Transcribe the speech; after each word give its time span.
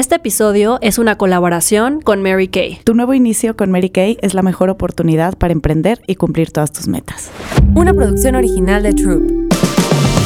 Este 0.00 0.14
episodio 0.14 0.78
es 0.80 0.96
una 0.96 1.18
colaboración 1.18 2.00
con 2.00 2.22
Mary 2.22 2.48
Kay. 2.48 2.80
Tu 2.84 2.94
nuevo 2.94 3.12
inicio 3.12 3.54
con 3.54 3.70
Mary 3.70 3.90
Kay 3.90 4.16
es 4.22 4.32
la 4.32 4.40
mejor 4.40 4.70
oportunidad 4.70 5.36
para 5.36 5.52
emprender 5.52 6.00
y 6.06 6.14
cumplir 6.14 6.50
todas 6.52 6.72
tus 6.72 6.88
metas. 6.88 7.30
Una 7.74 7.92
producción 7.92 8.34
original 8.34 8.82
de 8.82 8.94
Troop. 8.94 9.30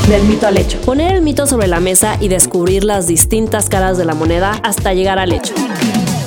Del 0.09 0.23
mito 0.29 0.47
al 0.47 0.59
hecho. 0.59 0.81
Poner 0.83 1.17
el 1.17 1.23
mito 1.23 1.49
sobre 1.49 1.67
la 1.67 1.81
mesa 1.81 2.17
y 2.21 2.29
descubrir 2.29 2.85
las 2.85 3.09
distintas 3.09 3.69
caras 3.69 3.99
de 3.99 4.05
la 4.05 4.15
moneda 4.15 4.53
hasta 4.63 4.95
llegar 4.95 5.19
al 5.19 5.33
hecho. 5.33 5.55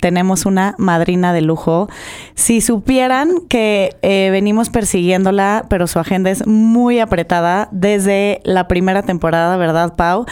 Tenemos 0.00 0.46
una 0.46 0.74
madrina 0.78 1.32
de 1.32 1.42
lujo. 1.42 1.88
Si 2.34 2.60
supieran 2.60 3.30
que 3.48 3.96
eh, 4.02 4.30
venimos 4.30 4.70
persiguiéndola, 4.70 5.66
pero 5.68 5.86
su 5.86 5.98
agenda 5.98 6.30
es 6.30 6.46
muy 6.46 7.00
apretada 7.00 7.68
desde 7.72 8.40
la 8.44 8.68
primera 8.68 9.02
temporada, 9.02 9.56
¿verdad, 9.56 9.94
Pau? 9.96 10.26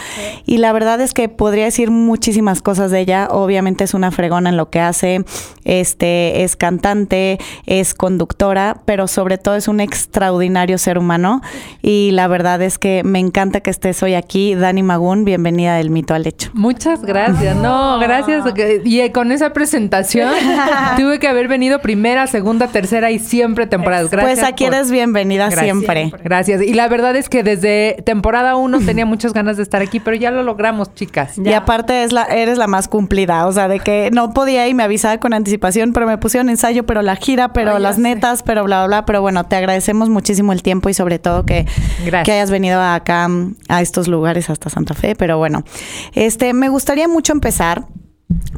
Y 0.45 0.57
la 0.57 0.73
verdad 0.73 0.99
es 1.01 1.13
que 1.13 1.29
podría 1.29 1.65
decir 1.65 1.91
muchísimas 1.91 2.61
cosas 2.61 2.91
de 2.91 2.99
ella. 2.99 3.27
Obviamente 3.31 3.83
es 3.83 3.93
una 3.93 4.11
fregona 4.11 4.49
en 4.49 4.57
lo 4.57 4.69
que 4.69 4.79
hace. 4.79 5.23
Este 5.63 6.43
es 6.43 6.55
cantante, 6.55 7.39
es 7.65 7.93
conductora, 7.93 8.81
pero 8.85 9.07
sobre 9.07 9.37
todo 9.37 9.55
es 9.55 9.67
un 9.67 9.79
extraordinario 9.79 10.77
ser 10.77 10.97
humano. 10.97 11.41
Y 11.81 12.11
la 12.11 12.27
verdad 12.27 12.61
es 12.61 12.77
que 12.77 13.03
me 13.03 13.19
encanta 13.19 13.61
que 13.61 13.69
estés 13.69 14.01
hoy 14.03 14.15
aquí. 14.15 14.55
Dani 14.55 14.83
Magún, 14.83 15.25
bienvenida 15.25 15.75
del 15.75 15.89
Mito 15.89 16.13
al 16.13 16.25
Hecho. 16.25 16.49
Muchas 16.53 17.03
gracias. 17.03 17.55
No, 17.55 17.99
gracias. 17.99 18.45
Y 18.83 18.99
eh, 19.01 19.11
con 19.11 19.31
esa 19.41 19.53
presentación 19.53 20.31
tuve 20.97 21.19
que 21.19 21.27
haber 21.27 21.47
venido 21.47 21.79
primera, 21.79 22.27
segunda, 22.27 22.67
tercera 22.67 23.11
y 23.11 23.19
siempre 23.19 23.65
temporadas. 23.67 24.09
Gracias. 24.09 24.39
Pues 24.39 24.47
aquí 24.47 24.65
por- 24.65 24.73
eres 24.75 24.91
bienvenida 24.91 25.45
Gracias. 25.45 25.63
siempre. 25.63 26.11
Gracias. 26.23 26.61
Y 26.61 26.73
la 26.73 26.87
verdad 26.87 27.15
es 27.15 27.27
que 27.29 27.43
desde 27.43 27.97
temporada 28.05 28.55
uno 28.55 28.79
tenía 28.85 29.05
muchas 29.05 29.33
ganas 29.33 29.57
de 29.57 29.63
estar 29.63 29.81
aquí, 29.81 29.99
pero 29.99 30.15
ya 30.15 30.31
lo 30.31 30.43
logramos, 30.43 30.93
chicas. 30.93 31.37
Y 31.37 31.53
aparte 31.53 32.03
es 32.03 32.11
la, 32.11 32.23
eres 32.25 32.57
la 32.57 32.67
más 32.67 32.87
cumplida, 32.87 33.47
o 33.47 33.51
sea, 33.51 33.67
de 33.67 33.79
que 33.79 34.09
no 34.13 34.33
podía 34.33 34.67
y 34.67 34.73
me 34.73 34.83
avisaba 34.83 35.17
con 35.17 35.33
anticipación, 35.33 35.93
pero 35.93 36.05
me 36.05 36.17
pusieron 36.17 36.49
ensayo, 36.49 36.85
pero 36.85 37.01
la 37.01 37.15
gira, 37.15 37.51
pero 37.53 37.75
Ay, 37.77 37.81
las 37.81 37.95
sé. 37.95 38.01
netas, 38.01 38.43
pero 38.43 38.63
bla, 38.63 38.79
bla, 38.85 38.87
bla. 38.87 39.05
Pero 39.05 39.21
bueno, 39.21 39.45
te 39.45 39.55
agradecemos 39.55 40.09
muchísimo 40.09 40.53
el 40.53 40.61
tiempo 40.61 40.89
y 40.89 40.93
sobre 40.93 41.19
todo 41.19 41.45
que, 41.45 41.65
Gracias. 42.05 42.23
que 42.25 42.31
hayas 42.33 42.51
venido 42.51 42.81
acá 42.81 43.27
a 43.69 43.81
estos 43.81 44.07
lugares 44.07 44.49
hasta 44.49 44.69
Santa 44.69 44.93
Fe. 44.93 45.15
Pero 45.15 45.37
bueno, 45.37 45.63
este, 46.13 46.53
me 46.53 46.69
gustaría 46.69 47.07
mucho 47.07 47.33
empezar. 47.33 47.85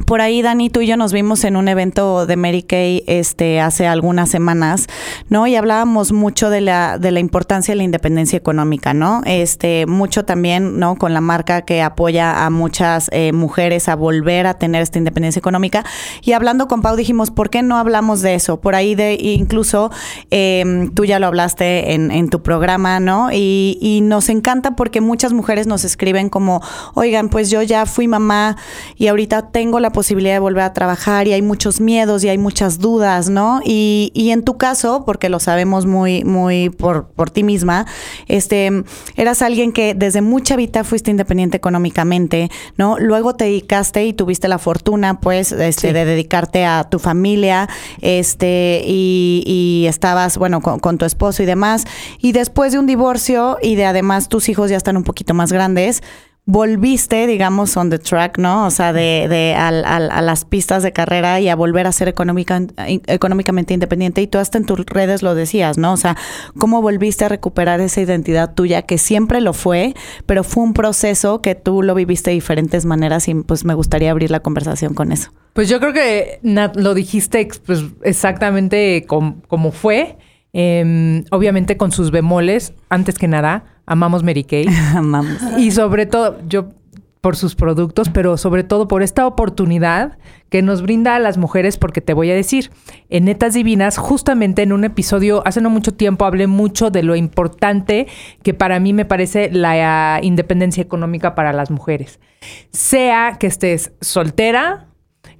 Por 0.06 0.20
ahí, 0.20 0.42
Dani, 0.42 0.68
tú 0.68 0.80
y 0.82 0.86
yo 0.86 0.96
nos 0.96 1.12
vimos 1.12 1.44
en 1.44 1.56
un 1.56 1.66
evento 1.66 2.26
de 2.26 2.36
Mary 2.36 2.62
Kay 2.62 3.04
este, 3.06 3.60
hace 3.60 3.86
algunas 3.86 4.28
semanas, 4.28 4.86
¿no? 5.30 5.46
Y 5.46 5.56
hablábamos 5.56 6.12
mucho 6.12 6.50
de 6.50 6.60
la, 6.60 6.98
de 6.98 7.10
la 7.10 7.20
importancia 7.20 7.72
de 7.72 7.76
la 7.76 7.84
independencia 7.84 8.36
económica, 8.36 8.92
¿no? 8.92 9.22
Este, 9.24 9.86
mucho 9.86 10.24
también, 10.24 10.78
¿no? 10.78 10.96
Con 10.96 11.14
la 11.14 11.20
marca 11.20 11.62
que 11.62 11.80
apoya 11.80 12.44
a 12.44 12.50
muchas 12.50 13.08
eh, 13.12 13.32
mujeres 13.32 13.88
a 13.88 13.96
volver 13.96 14.46
a 14.46 14.54
tener 14.54 14.82
esta 14.82 14.98
independencia 14.98 15.38
económica. 15.38 15.84
Y 16.22 16.32
hablando 16.32 16.68
con 16.68 16.82
Pau 16.82 16.96
dijimos, 16.96 17.30
¿por 17.30 17.48
qué 17.48 17.62
no 17.62 17.78
hablamos 17.78 18.20
de 18.20 18.34
eso? 18.34 18.60
Por 18.60 18.74
ahí 18.74 18.94
de, 18.94 19.14
incluso 19.14 19.90
eh, 20.30 20.90
tú 20.94 21.06
ya 21.06 21.18
lo 21.18 21.26
hablaste 21.26 21.94
en, 21.94 22.10
en 22.10 22.28
tu 22.28 22.42
programa, 22.42 23.00
¿no? 23.00 23.30
Y, 23.32 23.78
y 23.80 24.02
nos 24.02 24.28
encanta 24.28 24.76
porque 24.76 25.00
muchas 25.00 25.32
mujeres 25.32 25.66
nos 25.66 25.84
escriben 25.84 26.28
como, 26.28 26.60
oigan, 26.94 27.30
pues 27.30 27.50
yo 27.50 27.62
ya 27.62 27.86
fui 27.86 28.06
mamá 28.06 28.56
y 28.96 29.06
ahorita 29.06 29.48
tengo 29.50 29.63
la 29.72 29.90
posibilidad 29.90 30.34
de 30.34 30.38
volver 30.38 30.62
a 30.64 30.72
trabajar 30.72 31.26
y 31.28 31.32
hay 31.32 31.42
muchos 31.42 31.80
miedos 31.80 32.22
y 32.24 32.28
hay 32.28 32.38
muchas 32.38 32.78
dudas, 32.78 33.28
¿no? 33.30 33.60
Y, 33.64 34.10
y 34.14 34.30
en 34.30 34.42
tu 34.44 34.56
caso, 34.56 35.04
porque 35.04 35.28
lo 35.28 35.40
sabemos 35.40 35.86
muy, 35.86 36.24
muy 36.24 36.70
por, 36.70 37.08
por 37.08 37.30
ti 37.30 37.42
misma, 37.42 37.86
este, 38.28 38.84
eras 39.16 39.42
alguien 39.42 39.72
que 39.72 39.94
desde 39.94 40.20
mucha 40.22 40.56
vida 40.56 40.84
fuiste 40.84 41.10
independiente 41.10 41.56
económicamente, 41.56 42.50
¿no? 42.76 42.98
Luego 42.98 43.34
te 43.34 43.44
dedicaste 43.44 44.04
y 44.04 44.12
tuviste 44.12 44.48
la 44.48 44.58
fortuna, 44.58 45.20
pues, 45.20 45.52
este, 45.52 45.88
Sí. 45.88 45.92
de 45.92 46.04
dedicarte 46.04 46.64
a 46.64 46.84
tu 46.88 46.98
familia, 46.98 47.68
este, 48.00 48.82
y, 48.86 49.42
y 49.46 49.86
estabas, 49.86 50.38
bueno, 50.38 50.60
con, 50.60 50.78
con 50.78 50.98
tu 50.98 51.04
esposo 51.04 51.42
y 51.42 51.46
demás. 51.46 51.84
Y 52.20 52.32
después 52.32 52.72
de 52.72 52.78
un 52.78 52.86
divorcio 52.86 53.58
y 53.62 53.74
de 53.74 53.84
además 53.86 54.28
tus 54.28 54.48
hijos 54.48 54.70
ya 54.70 54.76
están 54.76 54.96
un 54.96 55.04
poquito 55.04 55.34
más 55.34 55.52
grandes, 55.52 56.02
volviste, 56.46 57.26
digamos, 57.26 57.74
on 57.78 57.88
the 57.88 57.98
track, 57.98 58.36
¿no? 58.38 58.66
O 58.66 58.70
sea, 58.70 58.92
de, 58.92 59.26
de 59.28 59.54
al- 59.54 59.84
al- 59.86 60.10
a 60.10 60.20
las 60.20 60.44
pistas 60.44 60.82
de 60.82 60.92
carrera 60.92 61.40
y 61.40 61.48
a 61.48 61.56
volver 61.56 61.86
a 61.86 61.92
ser 61.92 62.06
económica, 62.08 62.60
económicamente 63.06 63.72
independiente. 63.72 64.20
Y 64.20 64.26
tú 64.26 64.38
hasta 64.38 64.58
en 64.58 64.66
tus 64.66 64.84
redes 64.84 65.22
lo 65.22 65.34
decías, 65.34 65.78
¿no? 65.78 65.92
O 65.94 65.96
sea, 65.96 66.16
¿cómo 66.58 66.82
volviste 66.82 67.24
a 67.24 67.28
recuperar 67.30 67.80
esa 67.80 68.02
identidad 68.02 68.52
tuya 68.54 68.82
que 68.82 68.98
siempre 68.98 69.40
lo 69.40 69.54
fue, 69.54 69.94
pero 70.26 70.44
fue 70.44 70.64
un 70.64 70.74
proceso 70.74 71.40
que 71.40 71.54
tú 71.54 71.82
lo 71.82 71.94
viviste 71.94 72.30
de 72.30 72.34
diferentes 72.34 72.84
maneras 72.84 73.26
y 73.28 73.34
pues 73.34 73.64
me 73.64 73.72
gustaría 73.74 74.10
abrir 74.10 74.30
la 74.30 74.40
conversación 74.40 74.92
con 74.92 75.12
eso. 75.12 75.30
Pues 75.54 75.68
yo 75.70 75.80
creo 75.80 75.92
que 75.94 76.40
lo 76.42 76.94
dijiste 76.94 77.48
pues, 77.64 77.84
exactamente 78.02 79.04
com- 79.06 79.40
como 79.48 79.72
fue. 79.72 80.18
Em, 80.56 81.24
obviamente 81.32 81.76
con 81.76 81.90
sus 81.90 82.12
bemoles, 82.12 82.74
antes 82.88 83.18
que 83.18 83.26
nada, 83.26 83.64
amamos 83.86 84.22
Mary 84.22 84.44
Kay. 84.44 84.66
Amamos. 84.94 85.38
y 85.58 85.70
sobre 85.70 86.06
todo, 86.06 86.38
yo 86.48 86.68
por 87.24 87.36
sus 87.36 87.54
productos, 87.54 88.10
pero 88.10 88.36
sobre 88.36 88.64
todo 88.64 88.86
por 88.86 89.02
esta 89.02 89.26
oportunidad 89.26 90.18
que 90.50 90.60
nos 90.60 90.82
brinda 90.82 91.16
a 91.16 91.18
las 91.18 91.38
mujeres, 91.38 91.78
porque 91.78 92.02
te 92.02 92.12
voy 92.12 92.30
a 92.30 92.34
decir, 92.34 92.70
en 93.08 93.24
Netas 93.24 93.54
Divinas, 93.54 93.96
justamente 93.96 94.60
en 94.60 94.74
un 94.74 94.84
episodio, 94.84 95.42
hace 95.46 95.62
no 95.62 95.70
mucho 95.70 95.94
tiempo, 95.94 96.26
hablé 96.26 96.48
mucho 96.48 96.90
de 96.90 97.02
lo 97.02 97.16
importante 97.16 98.08
que 98.42 98.52
para 98.52 98.78
mí 98.78 98.92
me 98.92 99.06
parece 99.06 99.50
la 99.50 100.18
independencia 100.22 100.82
económica 100.82 101.34
para 101.34 101.54
las 101.54 101.70
mujeres. 101.70 102.20
Sea 102.72 103.38
que 103.40 103.46
estés 103.46 103.92
soltera, 104.02 104.88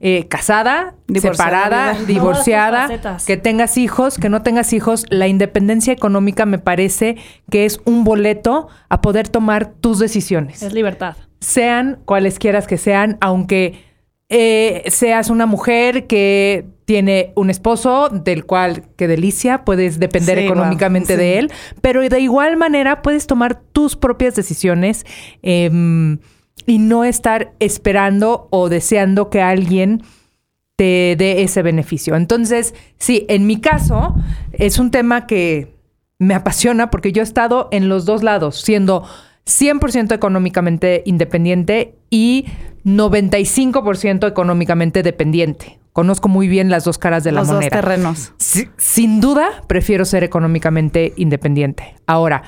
eh, 0.00 0.26
casada, 0.28 0.94
separada, 1.14 1.94
divorciada, 2.06 2.88
que 3.26 3.36
tengas 3.36 3.76
hijos, 3.78 4.18
que 4.18 4.28
no 4.28 4.42
tengas 4.42 4.72
hijos, 4.72 5.06
la 5.10 5.28
independencia 5.28 5.92
económica 5.92 6.46
me 6.46 6.58
parece 6.58 7.16
que 7.50 7.64
es 7.64 7.80
un 7.84 8.04
boleto 8.04 8.68
a 8.88 9.00
poder 9.00 9.28
tomar 9.28 9.66
tus 9.66 9.98
decisiones. 9.98 10.62
Es 10.62 10.72
libertad. 10.72 11.16
sean 11.40 12.00
cualesquieras 12.04 12.66
que 12.66 12.78
sean, 12.78 13.18
aunque 13.20 13.82
eh, 14.30 14.82
seas 14.88 15.30
una 15.30 15.46
mujer 15.46 16.06
que 16.06 16.66
tiene 16.86 17.32
un 17.34 17.50
esposo 17.50 18.08
del 18.08 18.44
cual, 18.44 18.84
qué 18.96 19.06
delicia, 19.06 19.64
puedes 19.64 19.98
depender 19.98 20.38
Sí, 20.38 20.44
económicamente 20.44 21.14
wow, 21.14 21.20
de 21.20 21.38
él, 21.38 21.52
pero 21.80 22.00
de 22.00 22.20
igual 22.20 22.56
manera 22.56 23.02
puedes 23.02 23.26
tomar 23.26 23.60
tus 23.60 23.96
propias 23.96 24.34
decisiones 24.34 25.04
em, 25.42 26.18
y 26.66 26.78
no 26.78 27.04
estar 27.04 27.52
esperando 27.60 28.48
o 28.50 28.68
deseando 28.68 29.30
que 29.30 29.40
alguien 29.42 30.02
te 30.76 31.14
dé 31.18 31.42
ese 31.42 31.62
beneficio. 31.62 32.16
Entonces, 32.16 32.74
sí, 32.98 33.26
en 33.28 33.46
mi 33.46 33.60
caso 33.60 34.14
es 34.52 34.78
un 34.78 34.90
tema 34.90 35.26
que 35.26 35.74
me 36.18 36.34
apasiona 36.34 36.90
porque 36.90 37.12
yo 37.12 37.22
he 37.22 37.24
estado 37.24 37.68
en 37.70 37.88
los 37.88 38.06
dos 38.06 38.22
lados, 38.22 38.60
siendo 38.60 39.04
100% 39.46 40.12
económicamente 40.14 41.02
independiente 41.06 41.94
y 42.10 42.46
95% 42.84 44.26
económicamente 44.28 45.02
dependiente. 45.02 45.78
Conozco 45.92 46.28
muy 46.28 46.48
bien 46.48 46.70
las 46.70 46.84
dos 46.84 46.98
caras 46.98 47.22
de 47.22 47.30
la 47.30 47.40
Los 47.40 47.48
dos 47.48 47.56
moneda. 47.56 47.70
terrenos. 47.70 48.32
Si- 48.38 48.68
sin 48.76 49.20
duda, 49.20 49.62
prefiero 49.68 50.04
ser 50.04 50.24
económicamente 50.24 51.12
independiente. 51.16 51.94
Ahora, 52.06 52.42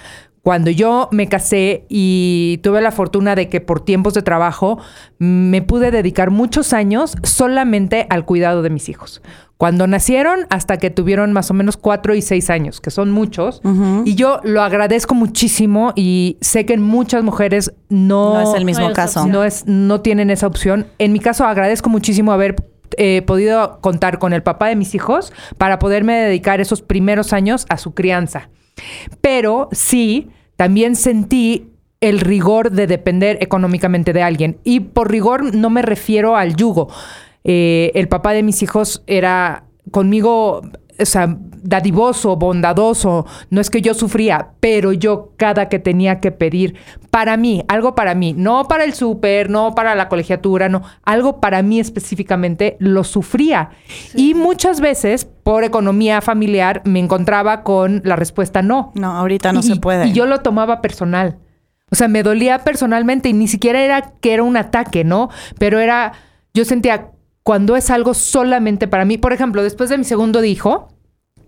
cuando 0.47 0.71
yo 0.71 1.09
me 1.11 1.27
casé 1.27 1.87
y 1.89 2.61
tuve 2.63 2.81
la 2.81 2.93
fortuna 2.93 3.35
de 3.35 3.49
que 3.49 3.61
por 3.61 3.81
tiempos 3.81 4.15
de 4.15 4.23
trabajo 4.23 4.79
me 5.19 5.61
pude 5.61 5.91
dedicar 5.91 6.31
muchos 6.31 6.73
años 6.73 7.17
solamente 7.25 8.07
al 8.11 8.25
cuidado 8.25 8.63
de 8.63 8.71
mis 8.71 8.89
hijos. 8.89 9.23
Cuando 9.57 9.89
nacieron 9.89 10.47
hasta 10.49 10.77
que 10.77 10.91
tuvieron 10.91 11.33
más 11.33 11.51
o 11.51 11.55
menos 11.55 11.77
cuatro 11.77 12.15
y 12.15 12.23
seis 12.23 12.49
años, 12.49 12.81
que 12.81 12.93
son 12.93 13.11
muchos. 13.11 13.61
Y 14.05 14.15
yo 14.15 14.39
lo 14.45 14.63
agradezco 14.63 15.17
muchísimo 15.17 15.93
y 15.97 16.37
sé 16.41 16.65
que 16.65 16.75
en 16.75 16.83
muchas 16.83 17.25
mujeres 17.25 17.73
no, 17.89 18.35
No 18.35 18.41
es 18.53 18.57
el 18.57 18.65
mismo 18.65 18.87
No 18.91 18.95
caso. 18.95 19.27
no 19.27 19.43
es, 19.43 19.67
no 19.67 20.01
tienen 20.01 20.31
esa 20.31 20.47
opción. 20.47 20.87
En 21.01 21.11
mi 21.13 21.19
caso, 21.19 21.45
agradezco 21.45 21.91
muchísimo 21.91 22.31
haber 22.31 22.55
eh, 22.99 23.23
podido 23.27 23.81
contar 23.81 24.21
con 24.21 24.33
el 24.33 24.45
papá 24.45 24.69
de 24.69 24.77
mis 24.77 24.95
hijos 24.95 25.33
para 25.59 25.81
poderme 25.81 26.15
dedicar 26.15 26.61
esos 26.61 26.83
primeros 26.83 27.33
años 27.33 27.67
a 27.69 27.79
su 27.79 27.95
crianza. 27.95 28.49
Pero 29.21 29.69
sí, 29.73 30.29
también 30.57 30.97
sentí 30.97 31.71
el 32.01 32.21
rigor 32.21 32.73
de 32.73 32.87
depender 32.87 33.39
económicamente 33.41 34.13
de 34.13 34.23
alguien. 34.23 34.59
Y 34.65 34.81
por 34.81 35.11
rigor 35.11 35.55
no 35.55 35.71
me 35.71 35.83
refiero 35.83 36.37
al 36.37 36.57
yugo. 36.57 36.89
Eh, 37.45 37.93
el 37.95 38.09
papá 38.09 38.33
de 38.33 38.43
mis 38.43 38.63
hijos 38.63 39.03
era 39.07 39.65
conmigo 39.91 40.63
o 40.99 41.05
sea, 41.05 41.37
dadivoso, 41.63 42.37
bondadoso, 42.37 43.27
no 43.51 43.61
es 43.61 43.71
que 43.71 43.83
yo 43.83 43.95
sufría, 43.95 44.51
pero 44.61 44.93
yo 44.93 45.33
cada 45.37 45.69
que 45.69 45.79
tenía 45.79 46.21
que 46.21 46.33
pedir 46.33 46.77
para 47.11 47.37
mí, 47.37 47.65
algo 47.69 47.95
para 47.95 48.15
mí, 48.15 48.35
no 48.35 48.69
para 48.69 48.85
el 48.85 48.95
súper, 48.95 49.51
no 49.51 49.75
para 49.75 49.95
la 49.95 50.09
colegiatura, 50.09 50.69
no, 50.69 50.83
algo 51.03 51.41
para 51.41 51.63
mí 51.63 51.81
específicamente, 51.81 52.77
lo 52.79 53.05
sufría. 53.05 53.71
Y 54.15 54.35
muchas 54.35 54.81
veces, 54.81 55.25
por 55.25 55.65
economía 55.65 56.21
familiar, 56.21 56.83
me 56.85 56.99
encontraba 56.99 57.63
con 57.63 58.03
la 58.05 58.17
respuesta 58.17 58.63
no. 58.63 58.93
No, 58.95 59.17
ahorita 59.17 59.53
no 59.53 59.63
se 59.63 59.77
puede. 59.77 60.09
Y 60.09 60.13
yo 60.13 60.27
lo 60.27 60.41
tomaba 60.41 60.81
personal. 60.83 61.39
O 61.91 61.95
sea, 61.95 62.09
me 62.09 62.23
dolía 62.23 62.59
personalmente 62.59 63.29
y 63.29 63.33
ni 63.33 63.47
siquiera 63.47 63.81
era 63.81 64.13
que 64.21 64.35
era 64.35 64.43
un 64.43 64.57
ataque, 64.57 65.05
¿no? 65.05 65.31
Pero 65.59 65.79
era, 65.79 66.13
yo 66.53 66.65
sentía, 66.65 67.13
cuando 67.47 67.77
es 67.77 67.91
algo 67.91 68.13
solamente 68.13 68.89
para 68.89 69.05
mí. 69.05 69.19
Por 69.19 69.33
ejemplo, 69.33 69.63
después 69.63 69.89
de 69.89 69.97
mi 69.97 70.03
segundo 70.03 70.43
hijo, 70.43 70.89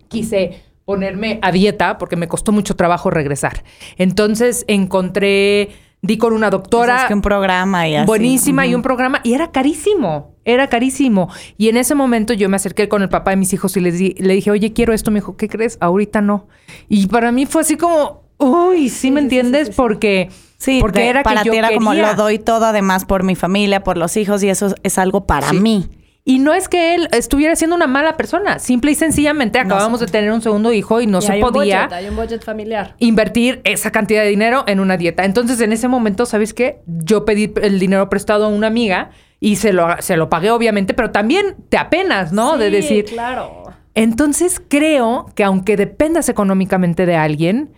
quise 0.06 0.62
ponerme 0.84 1.40
a 1.42 1.50
dieta 1.50 1.98
porque 1.98 2.14
me 2.14 2.28
costó 2.28 2.52
mucho 2.52 2.76
trabajo 2.76 3.10
regresar. 3.10 3.64
Entonces 3.96 4.64
encontré, 4.68 5.70
di 6.00 6.16
con 6.16 6.34
una 6.34 6.50
doctora. 6.50 7.00
Es 7.02 7.04
que 7.06 7.14
un 7.14 7.20
programa 7.20 7.88
y 7.88 7.96
así. 7.96 8.06
Buenísima 8.06 8.64
y 8.64 8.76
un 8.76 8.82
programa 8.82 9.20
y 9.24 9.32
era 9.32 9.50
carísimo, 9.50 10.36
era 10.44 10.68
carísimo. 10.68 11.30
Y 11.56 11.68
en 11.68 11.76
ese 11.76 11.96
momento 11.96 12.32
yo 12.32 12.48
me 12.48 12.54
acerqué 12.54 12.88
con 12.88 13.02
el 13.02 13.08
papá 13.08 13.32
de 13.32 13.38
mis 13.38 13.52
hijos 13.52 13.76
y 13.76 13.80
les 13.80 13.98
le 13.98 14.34
dije, 14.34 14.52
oye, 14.52 14.72
quiero 14.72 14.92
esto. 14.92 15.10
Me 15.10 15.18
dijo, 15.18 15.36
¿qué 15.36 15.48
crees? 15.48 15.78
Ahorita 15.80 16.20
no. 16.20 16.46
Y 16.88 17.08
para 17.08 17.32
mí 17.32 17.44
fue 17.44 17.62
así 17.62 17.76
como, 17.76 18.22
uy, 18.38 18.88
¿sí, 18.88 19.10
me 19.10 19.18
entiendes? 19.18 19.70
porque... 19.70 20.28
Sí, 20.58 20.78
porque 20.80 21.08
era 21.08 21.22
para 21.22 21.42
ti 21.42 21.56
era 21.56 21.72
como 21.72 21.94
lo 21.94 22.14
doy 22.14 22.38
todo 22.38 22.66
además 22.66 23.04
por 23.04 23.22
mi 23.22 23.36
familia, 23.36 23.84
por 23.84 23.96
los 23.96 24.16
hijos 24.16 24.42
y 24.42 24.48
eso 24.48 24.74
es 24.82 24.98
algo 24.98 25.24
para 25.24 25.52
mí. 25.52 25.88
Y 26.24 26.40
no 26.40 26.52
es 26.52 26.68
que 26.68 26.94
él 26.94 27.08
estuviera 27.12 27.56
siendo 27.56 27.74
una 27.74 27.86
mala 27.86 28.18
persona, 28.18 28.58
simple 28.58 28.90
y 28.90 28.94
sencillamente 28.94 29.58
acabamos 29.58 30.00
de 30.00 30.06
tener 30.06 30.30
un 30.30 30.42
segundo 30.42 30.74
hijo 30.74 31.00
y 31.00 31.06
no 31.06 31.22
se 31.22 31.38
podía 31.38 31.88
hay 31.90 32.06
un 32.08 32.16
budget 32.16 32.44
familiar. 32.44 32.94
invertir 32.98 33.62
esa 33.64 33.92
cantidad 33.92 34.24
de 34.24 34.28
dinero 34.28 34.62
en 34.66 34.78
una 34.80 34.98
dieta. 34.98 35.24
Entonces, 35.24 35.58
en 35.62 35.72
ese 35.72 35.88
momento, 35.88 36.26
¿sabes 36.26 36.52
qué? 36.52 36.80
Yo 36.86 37.24
pedí 37.24 37.50
el 37.62 37.78
dinero 37.78 38.10
prestado 38.10 38.44
a 38.44 38.48
una 38.48 38.66
amiga 38.66 39.10
y 39.40 39.56
se 39.56 39.72
lo, 39.72 39.88
se 40.00 40.18
lo 40.18 40.28
pagué, 40.28 40.50
obviamente, 40.50 40.92
pero 40.92 41.12
también 41.12 41.56
te 41.70 41.78
apenas, 41.78 42.30
¿no? 42.30 42.58
de 42.58 42.68
decir. 42.68 43.06
Claro. 43.06 43.62
Entonces, 43.94 44.60
creo 44.68 45.30
que 45.34 45.44
aunque 45.44 45.78
dependas 45.78 46.28
económicamente 46.28 47.06
de 47.06 47.16
alguien, 47.16 47.70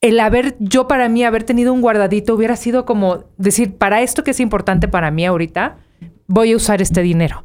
el 0.00 0.18
haber, 0.20 0.56
yo 0.58 0.88
para 0.88 1.08
mí, 1.08 1.24
haber 1.24 1.44
tenido 1.44 1.72
un 1.72 1.82
guardadito 1.82 2.34
hubiera 2.34 2.56
sido 2.56 2.84
como 2.84 3.24
decir, 3.36 3.76
para 3.76 4.02
esto 4.02 4.24
que 4.24 4.30
es 4.30 4.40
importante 4.40 4.88
para 4.88 5.10
mí 5.10 5.26
ahorita, 5.26 5.78
voy 6.26 6.52
a 6.52 6.56
usar 6.56 6.80
este 6.80 7.02
dinero. 7.02 7.44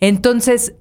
Entonces, 0.00 0.74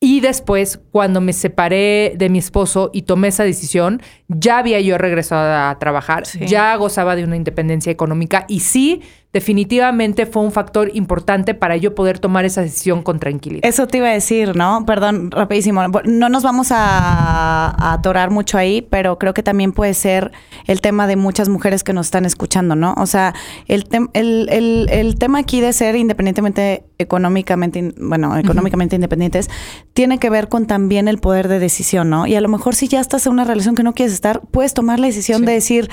y 0.00 0.20
después, 0.20 0.78
cuando 0.90 1.20
me 1.20 1.32
separé 1.32 2.14
de 2.16 2.28
mi 2.28 2.38
esposo 2.38 2.90
y 2.92 3.02
tomé 3.02 3.28
esa 3.28 3.44
decisión, 3.44 4.02
ya 4.28 4.58
había 4.58 4.80
yo 4.80 4.98
regresado 4.98 5.68
a 5.68 5.78
trabajar, 5.78 6.24
ya 6.24 6.76
gozaba 6.76 7.16
de 7.16 7.24
una 7.24 7.36
independencia 7.36 7.90
económica 7.90 8.44
y 8.46 8.60
sí 8.60 9.02
definitivamente 9.36 10.24
fue 10.24 10.42
un 10.42 10.50
factor 10.50 10.90
importante 10.94 11.52
para 11.52 11.76
yo 11.76 11.94
poder 11.94 12.18
tomar 12.18 12.46
esa 12.46 12.62
decisión 12.62 13.02
con 13.02 13.18
tranquilidad. 13.18 13.68
Eso 13.68 13.86
te 13.86 13.98
iba 13.98 14.08
a 14.08 14.12
decir, 14.12 14.56
¿no? 14.56 14.86
Perdón, 14.86 15.30
rapidísimo. 15.30 15.82
No 16.04 16.30
nos 16.30 16.42
vamos 16.42 16.68
a, 16.70 17.92
atorar 17.92 18.30
mucho 18.30 18.56
ahí, 18.56 18.80
pero 18.80 19.18
creo 19.18 19.34
que 19.34 19.42
también 19.42 19.72
puede 19.72 19.92
ser 19.92 20.32
el 20.66 20.80
tema 20.80 21.06
de 21.06 21.16
muchas 21.16 21.50
mujeres 21.50 21.84
que 21.84 21.92
nos 21.92 22.06
están 22.06 22.24
escuchando, 22.24 22.76
¿no? 22.76 22.94
O 22.96 23.04
sea, 23.04 23.34
el, 23.66 23.84
el, 24.14 25.18
tema 25.18 25.40
aquí 25.40 25.60
de 25.60 25.74
ser 25.74 25.96
independientemente 25.96 26.84
económicamente, 26.96 27.92
bueno, 27.98 28.38
económicamente 28.38 28.96
independientes, 28.96 29.50
tiene 29.92 30.18
que 30.18 30.30
ver 30.30 30.48
con 30.48 30.66
también 30.66 31.08
el 31.08 31.18
poder 31.18 31.48
de 31.48 31.58
decisión, 31.58 32.08
¿no? 32.08 32.26
Y 32.26 32.36
a 32.36 32.40
lo 32.40 32.48
mejor 32.48 32.74
si 32.74 32.88
ya 32.88 33.00
estás 33.02 33.26
en 33.26 33.34
una 33.34 33.44
relación 33.44 33.74
que 33.74 33.82
no 33.82 33.92
quieres 33.92 34.14
estar, 34.14 34.40
puedes 34.50 34.72
tomar 34.72 34.98
la 34.98 35.08
decisión 35.08 35.44
de 35.44 35.52
decir, 35.52 35.90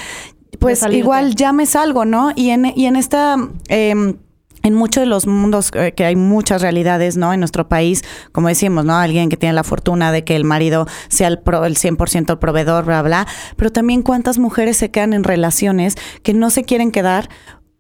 pues 0.60 0.86
igual 0.92 1.36
ya 1.36 1.54
me 1.54 1.66
salgo, 1.66 2.06
¿no? 2.06 2.32
Y 2.36 2.50
en, 2.50 2.66
y 2.76 2.86
en 2.86 2.96
esta... 2.96 3.38
Eh, 3.70 4.16
en 4.64 4.74
muchos 4.74 5.02
de 5.02 5.08
los 5.08 5.28
mundos 5.28 5.72
eh, 5.74 5.94
que 5.94 6.06
hay 6.06 6.16
muchas 6.16 6.62
realidades, 6.62 7.18
¿no? 7.18 7.34
En 7.34 7.40
nuestro 7.40 7.68
país, 7.68 8.04
como 8.32 8.48
decimos, 8.48 8.86
¿no? 8.86 8.96
Alguien 8.96 9.30
que 9.30 9.38
tiene 9.38 9.54
la 9.54 9.64
fortuna 9.64 10.12
de 10.12 10.24
que 10.24 10.36
el 10.36 10.46
marido 10.46 10.88
sea 11.10 11.28
el, 11.28 11.40
pro, 11.40 11.66
el 11.66 11.76
100% 11.76 12.32
el 12.32 12.40
proveedor, 12.40 12.86
bla, 12.86 13.02
bla. 13.02 13.28
Pero 13.58 13.72
también 13.72 14.02
cuántas 14.02 14.40
mujeres 14.40 14.78
se 14.78 14.90
quedan 14.90 15.14
en 15.14 15.24
relaciones 15.24 15.96
que 16.24 16.34
no 16.34 16.50
se 16.50 16.64
quieren 16.64 16.92
quedar 16.92 17.30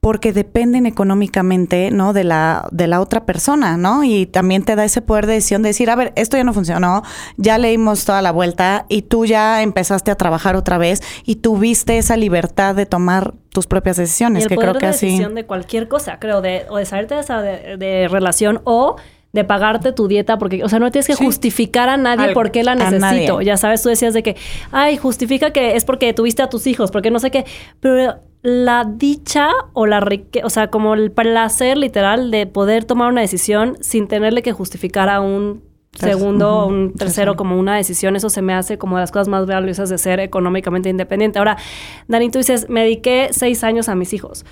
porque 0.03 0.33
dependen 0.33 0.85
económicamente, 0.85 1.89
¿no? 1.89 2.11
De 2.11 2.25
la, 2.25 2.67
de 2.73 2.87
la 2.87 2.99
otra 2.99 3.25
persona, 3.25 3.77
¿no? 3.77 4.03
Y 4.03 4.25
también 4.25 4.63
te 4.63 4.75
da 4.75 4.83
ese 4.83 5.01
poder 5.01 5.27
de 5.27 5.35
decisión 5.35 5.63
de 5.63 5.69
decir, 5.69 5.89
a 5.89 5.95
ver, 5.95 6.11
esto 6.17 6.35
ya 6.35 6.43
no 6.43 6.51
funcionó, 6.51 7.03
ya 7.37 7.57
leímos 7.57 8.03
toda 8.03 8.21
la 8.21 8.33
vuelta 8.33 8.85
y 8.89 9.03
tú 9.03 9.25
ya 9.25 9.63
empezaste 9.63 10.11
a 10.11 10.15
trabajar 10.15 10.57
otra 10.57 10.77
vez 10.77 11.01
y 11.25 11.37
tuviste 11.37 11.97
esa 11.97 12.17
libertad 12.17 12.75
de 12.75 12.85
tomar 12.85 13.33
tus 13.47 13.65
propias 13.65 13.95
decisiones, 13.95 14.45
que 14.49 14.57
creo 14.57 14.73
que 14.73 14.87
de 14.87 14.87
así... 14.87 15.05
decisión 15.05 15.35
de 15.35 15.45
cualquier 15.45 15.87
cosa, 15.87 16.19
creo, 16.19 16.41
de, 16.41 16.65
o 16.69 16.75
de 16.75 16.85
salirte 16.85 17.15
de 17.15 17.21
esa 17.21 17.41
de, 17.41 18.09
relación 18.09 18.59
o 18.65 18.97
de 19.31 19.45
pagarte 19.45 19.93
tu 19.93 20.09
dieta 20.09 20.37
porque, 20.37 20.65
o 20.65 20.69
sea, 20.69 20.79
no 20.79 20.91
tienes 20.91 21.07
que 21.07 21.15
justificar 21.15 21.87
a 21.87 21.95
nadie 21.95 22.33
por 22.33 22.51
qué 22.51 22.63
la 22.63 22.75
necesito. 22.75 23.39
Ya 23.39 23.55
sabes, 23.55 23.81
tú 23.81 23.87
decías 23.87 24.13
de 24.13 24.21
que, 24.21 24.35
ay, 24.69 24.97
justifica 24.97 25.51
que 25.51 25.77
es 25.77 25.85
porque 25.85 26.13
tuviste 26.13 26.41
a 26.41 26.49
tus 26.49 26.67
hijos, 26.67 26.91
porque 26.91 27.09
no 27.09 27.19
sé 27.19 27.31
qué, 27.31 27.45
pero 27.79 28.19
la 28.43 28.83
dicha 28.83 29.49
o 29.71 29.85
la 29.85 30.01
riqueza, 30.01 30.45
o 30.45 30.49
sea, 30.49 30.69
como 30.69 30.93
el 30.93 31.11
placer 31.11 31.77
literal 31.77 32.29
de 32.29 32.45
poder 32.45 32.83
tomar 32.83 33.09
una 33.09 33.21
decisión 33.21 33.77
sin 33.79 34.07
tenerle 34.09 34.43
que 34.43 34.51
justificar 34.51 35.09
a 35.09 35.21
un 35.21 35.63
segundo 35.93 36.57
o 36.57 36.67
un 36.67 36.93
tercero 36.93 37.35
como 37.37 37.57
una 37.57 37.77
decisión, 37.77 38.17
eso 38.17 38.29
se 38.29 38.41
me 38.41 38.53
hace 38.53 38.77
como 38.77 38.97
de 38.97 39.01
las 39.01 39.11
cosas 39.11 39.29
más 39.29 39.45
valiosas 39.45 39.89
de 39.89 39.97
ser 39.97 40.19
económicamente 40.19 40.89
independiente. 40.89 41.39
Ahora, 41.39 41.57
Dani, 42.09 42.29
tú 42.29 42.39
dices, 42.39 42.67
me 42.69 42.81
dediqué 42.81 43.29
seis 43.31 43.63
años 43.63 43.87
a 43.87 43.95
mis 43.95 44.11
hijos. 44.13 44.45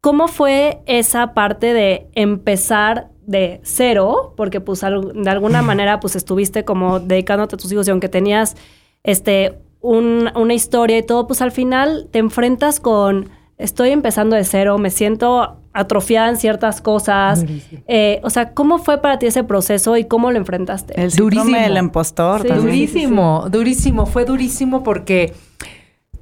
¿Cómo 0.00 0.26
fue 0.26 0.80
esa 0.86 1.32
parte 1.32 1.72
de 1.72 2.08
empezar 2.14 3.10
de 3.26 3.60
cero? 3.62 4.34
Porque 4.36 4.60
pues 4.60 4.80
de 4.80 5.30
alguna 5.30 5.62
manera 5.62 6.00
pues 6.00 6.16
estuviste 6.16 6.64
como 6.64 6.98
dedicándote 6.98 7.54
a 7.54 7.58
tus 7.58 7.70
hijos 7.70 7.86
y 7.86 7.92
aunque 7.92 8.08
tenías 8.08 8.56
este 9.04 9.60
una 9.80 10.52
historia 10.52 10.98
y 10.98 11.02
todo, 11.04 11.28
pues 11.28 11.42
al 11.42 11.52
final 11.52 12.08
te 12.10 12.18
enfrentas 12.18 12.80
con 12.80 13.30
estoy 13.58 13.90
empezando 13.90 14.36
de 14.36 14.44
cero, 14.44 14.78
me 14.78 14.90
siento 14.90 15.58
atrofiada 15.72 16.30
en 16.30 16.36
ciertas 16.36 16.80
cosas. 16.80 17.44
Eh, 17.86 18.20
o 18.22 18.30
sea, 18.30 18.52
¿cómo 18.52 18.78
fue 18.78 19.00
para 19.00 19.18
ti 19.18 19.26
ese 19.26 19.44
proceso 19.44 19.96
y 19.96 20.04
cómo 20.04 20.30
lo 20.30 20.38
enfrentaste? 20.38 21.00
El 21.00 21.10
durísimo 21.10 21.56
del 21.56 21.76
impostor. 21.76 22.46
durísimo, 22.46 23.46
durísimo. 23.50 24.06
Fue 24.06 24.24
durísimo 24.24 24.82
porque 24.82 25.34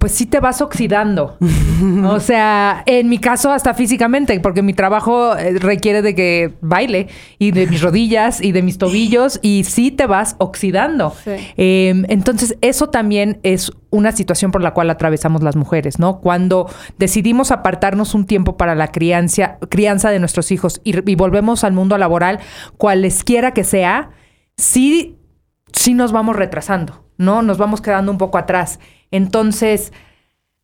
pues 0.04 0.12
sí 0.12 0.26
te 0.26 0.38
vas 0.38 0.60
oxidando. 0.60 1.38
o 2.04 2.20
sea, 2.20 2.82
en 2.84 3.08
mi 3.08 3.16
caso 3.16 3.50
hasta 3.50 3.72
físicamente, 3.72 4.38
porque 4.40 4.60
mi 4.60 4.74
trabajo 4.74 5.34
eh, 5.34 5.58
requiere 5.58 6.02
de 6.02 6.14
que 6.14 6.52
baile 6.60 7.08
y 7.38 7.52
de 7.52 7.66
mis 7.66 7.80
rodillas 7.80 8.42
y 8.42 8.52
de 8.52 8.60
mis 8.60 8.76
tobillos 8.76 9.38
y 9.40 9.64
sí 9.64 9.90
te 9.90 10.04
vas 10.04 10.36
oxidando. 10.36 11.14
Em, 11.56 12.04
entonces, 12.10 12.58
eso 12.60 12.90
también 12.90 13.40
es 13.44 13.72
una 13.88 14.12
situación 14.12 14.50
por 14.50 14.60
la 14.60 14.74
cual 14.74 14.90
atravesamos 14.90 15.42
las 15.42 15.56
mujeres, 15.56 15.98
¿no? 15.98 16.20
Cuando 16.20 16.68
decidimos 16.98 17.50
apartarnos 17.50 18.12
un 18.12 18.26
tiempo 18.26 18.58
para 18.58 18.74
la 18.74 18.88
crianza, 18.88 19.56
crianza 19.70 20.10
de 20.10 20.18
nuestros 20.18 20.52
hijos 20.52 20.82
y, 20.84 21.10
y 21.10 21.14
volvemos 21.14 21.64
al 21.64 21.72
mundo 21.72 21.96
laboral, 21.96 22.40
cualesquiera 22.76 23.54
que 23.54 23.64
sea, 23.64 24.10
sí, 24.58 25.16
sí 25.72 25.94
nos 25.94 26.12
vamos 26.12 26.36
retrasando, 26.36 27.06
¿no? 27.16 27.40
Nos 27.40 27.56
vamos 27.56 27.80
quedando 27.80 28.12
un 28.12 28.18
poco 28.18 28.36
atrás. 28.36 28.78
Entonces, 29.14 29.92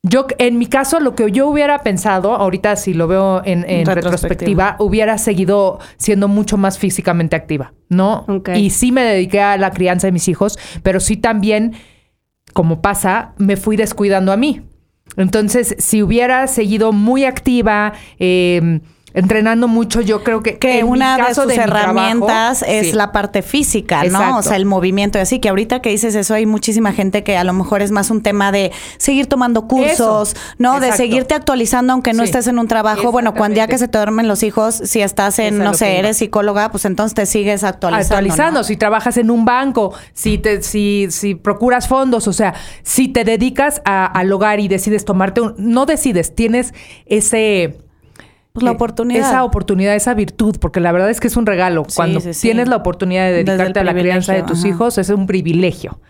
yo, 0.03 0.27
en 0.39 0.59
mi 0.59 0.67
caso, 0.67 0.99
lo 0.99 1.15
que 1.15 1.31
yo 1.31 1.47
hubiera 1.47 1.83
pensado, 1.85 2.35
ahorita 2.35 2.75
si 2.75 2.95
lo 2.95 3.07
veo 3.07 3.43
en, 3.45 3.87
retrospectiva, 3.87 4.75
hubiera 4.81 5.19
seguido 5.19 5.79
siendo 5.99 6.27
mucho 6.27 6.57
más 6.57 6.77
físicamente 6.77 7.37
activa, 7.37 7.75
¿no? 7.89 8.27
Y 8.55 8.71
sí 8.71 8.91
me 8.91 9.03
dediqué 9.03 9.41
a 9.41 9.57
la 9.57 9.71
crianza 9.71 10.09
de 10.09 10.13
mis 10.13 10.27
hijos, 10.27 10.59
pero 10.83 10.99
sí 10.99 11.17
también, 11.17 11.75
como 12.53 12.83
pasa, 12.83 13.35
me 13.37 13.57
fui 13.57 13.77
descuidando 13.77 14.33
a 14.33 14.37
mí. 14.37 14.63
Entonces, 15.17 15.77
si 15.79 16.03
hubiera 16.03 16.47
seguido 16.49 16.93
muy 16.93 17.25
activa, 17.25 17.93
eh, 18.19 18.81
entrenando 19.15 19.69
mucho, 19.69 20.01
yo 20.01 20.23
creo 20.23 20.43
que, 20.43 20.59
que 20.59 20.85
una 20.85 21.17
de 21.17 21.35
sus 21.35 21.51
herramientas 21.51 22.65
es 22.67 22.95
la 22.95 23.13
parte 23.13 23.43
física, 23.43 24.05
¿no? 24.05 24.39
O 24.39 24.43
sea, 24.43 24.57
el 24.57 24.67
movimiento 24.67 25.19
y 25.19 25.23
así, 25.23 25.41
que 25.41 25.49
ahorita 25.49 25.81
que 25.81 25.91
dices 25.91 26.15
eso 26.15 26.35
hay 26.35 26.47
muchísima 26.47 26.93
gente 26.93 27.25
que 27.25 27.37
a 27.37 27.45
lo 27.45 27.53
mejor 27.53 27.83
es 27.83 27.91
más 27.91 28.11
un 28.11 28.23
tema 28.23 28.53
de 28.53 28.73
seguir 28.99 29.27
tomando 29.27 29.67
cursos, 29.67 30.37
¿no? 30.59 30.81
De 30.81 30.93
seguirte 30.93 31.35
actualizando 31.35 31.93
aunque 31.93 32.13
no 32.13 32.23
estés 32.23 32.47
en 32.47 32.59
un 32.59 32.69
trabajo. 32.69 33.13
Bueno, 33.13 33.35
cuando 33.35 33.57
ya 33.57 33.67
que 33.67 33.79
se 33.79 33.89
te 33.89 33.99
duermen 33.99 34.29
los 34.29 34.43
hijos, 34.43 34.75
si 34.75 35.01
estás 35.01 35.39
en, 35.39 35.59
no 35.59 35.75
sé, 35.75 35.99
eres 35.99 36.19
psicóloga, 36.19 36.71
pues 36.71 36.85
entonces 36.85 37.15
te 37.15 37.27
sigues 37.27 37.65
actualizando. 37.65 38.15
Actualizando, 38.15 38.65
si 38.65 38.77
trabajas 38.77 39.17
en 39.17 39.31
un 39.31 39.45
banco, 39.45 39.93
si 40.13 40.39
te, 40.39 40.63
si, 40.63 41.09
si 41.11 41.35
procuras 41.35 41.89
fondos, 41.89 42.29
o 42.29 42.33
sea, 42.33 42.55
si 42.83 43.09
te 43.09 43.25
dedicas 43.25 43.83
al 43.85 44.33
hogar 44.33 44.61
y 44.61 44.69
decides 44.69 45.05
tomarte 45.05 45.41
un, 45.41 45.55
no 45.59 45.87
decides, 45.87 46.35
tienes 46.35 46.73
ese 47.07 47.79
pues 48.53 48.65
la 48.65 48.73
oportunidad. 48.73 49.29
Esa 49.29 49.45
oportunidad, 49.45 49.95
esa 49.95 50.13
virtud, 50.15 50.57
porque 50.61 50.81
la 50.81 50.91
verdad 50.91 51.09
es 51.09 51.21
que 51.21 51.29
es 51.29 51.37
un 51.37 51.47
regalo. 51.47 51.87
Cuando 51.95 52.21
tienes 52.21 52.69
la 52.69 52.77
oportunidad 52.77 53.27
de 53.27 53.45
dedicarte 53.45 53.79
a 53.79 53.85
la 53.85 53.95
crianza 53.95 54.33
de 54.33 54.43
tus 54.43 54.65
hijos, 54.65 54.99
es 54.99 55.09
un 55.11 55.27
privilegio. 55.27 56.01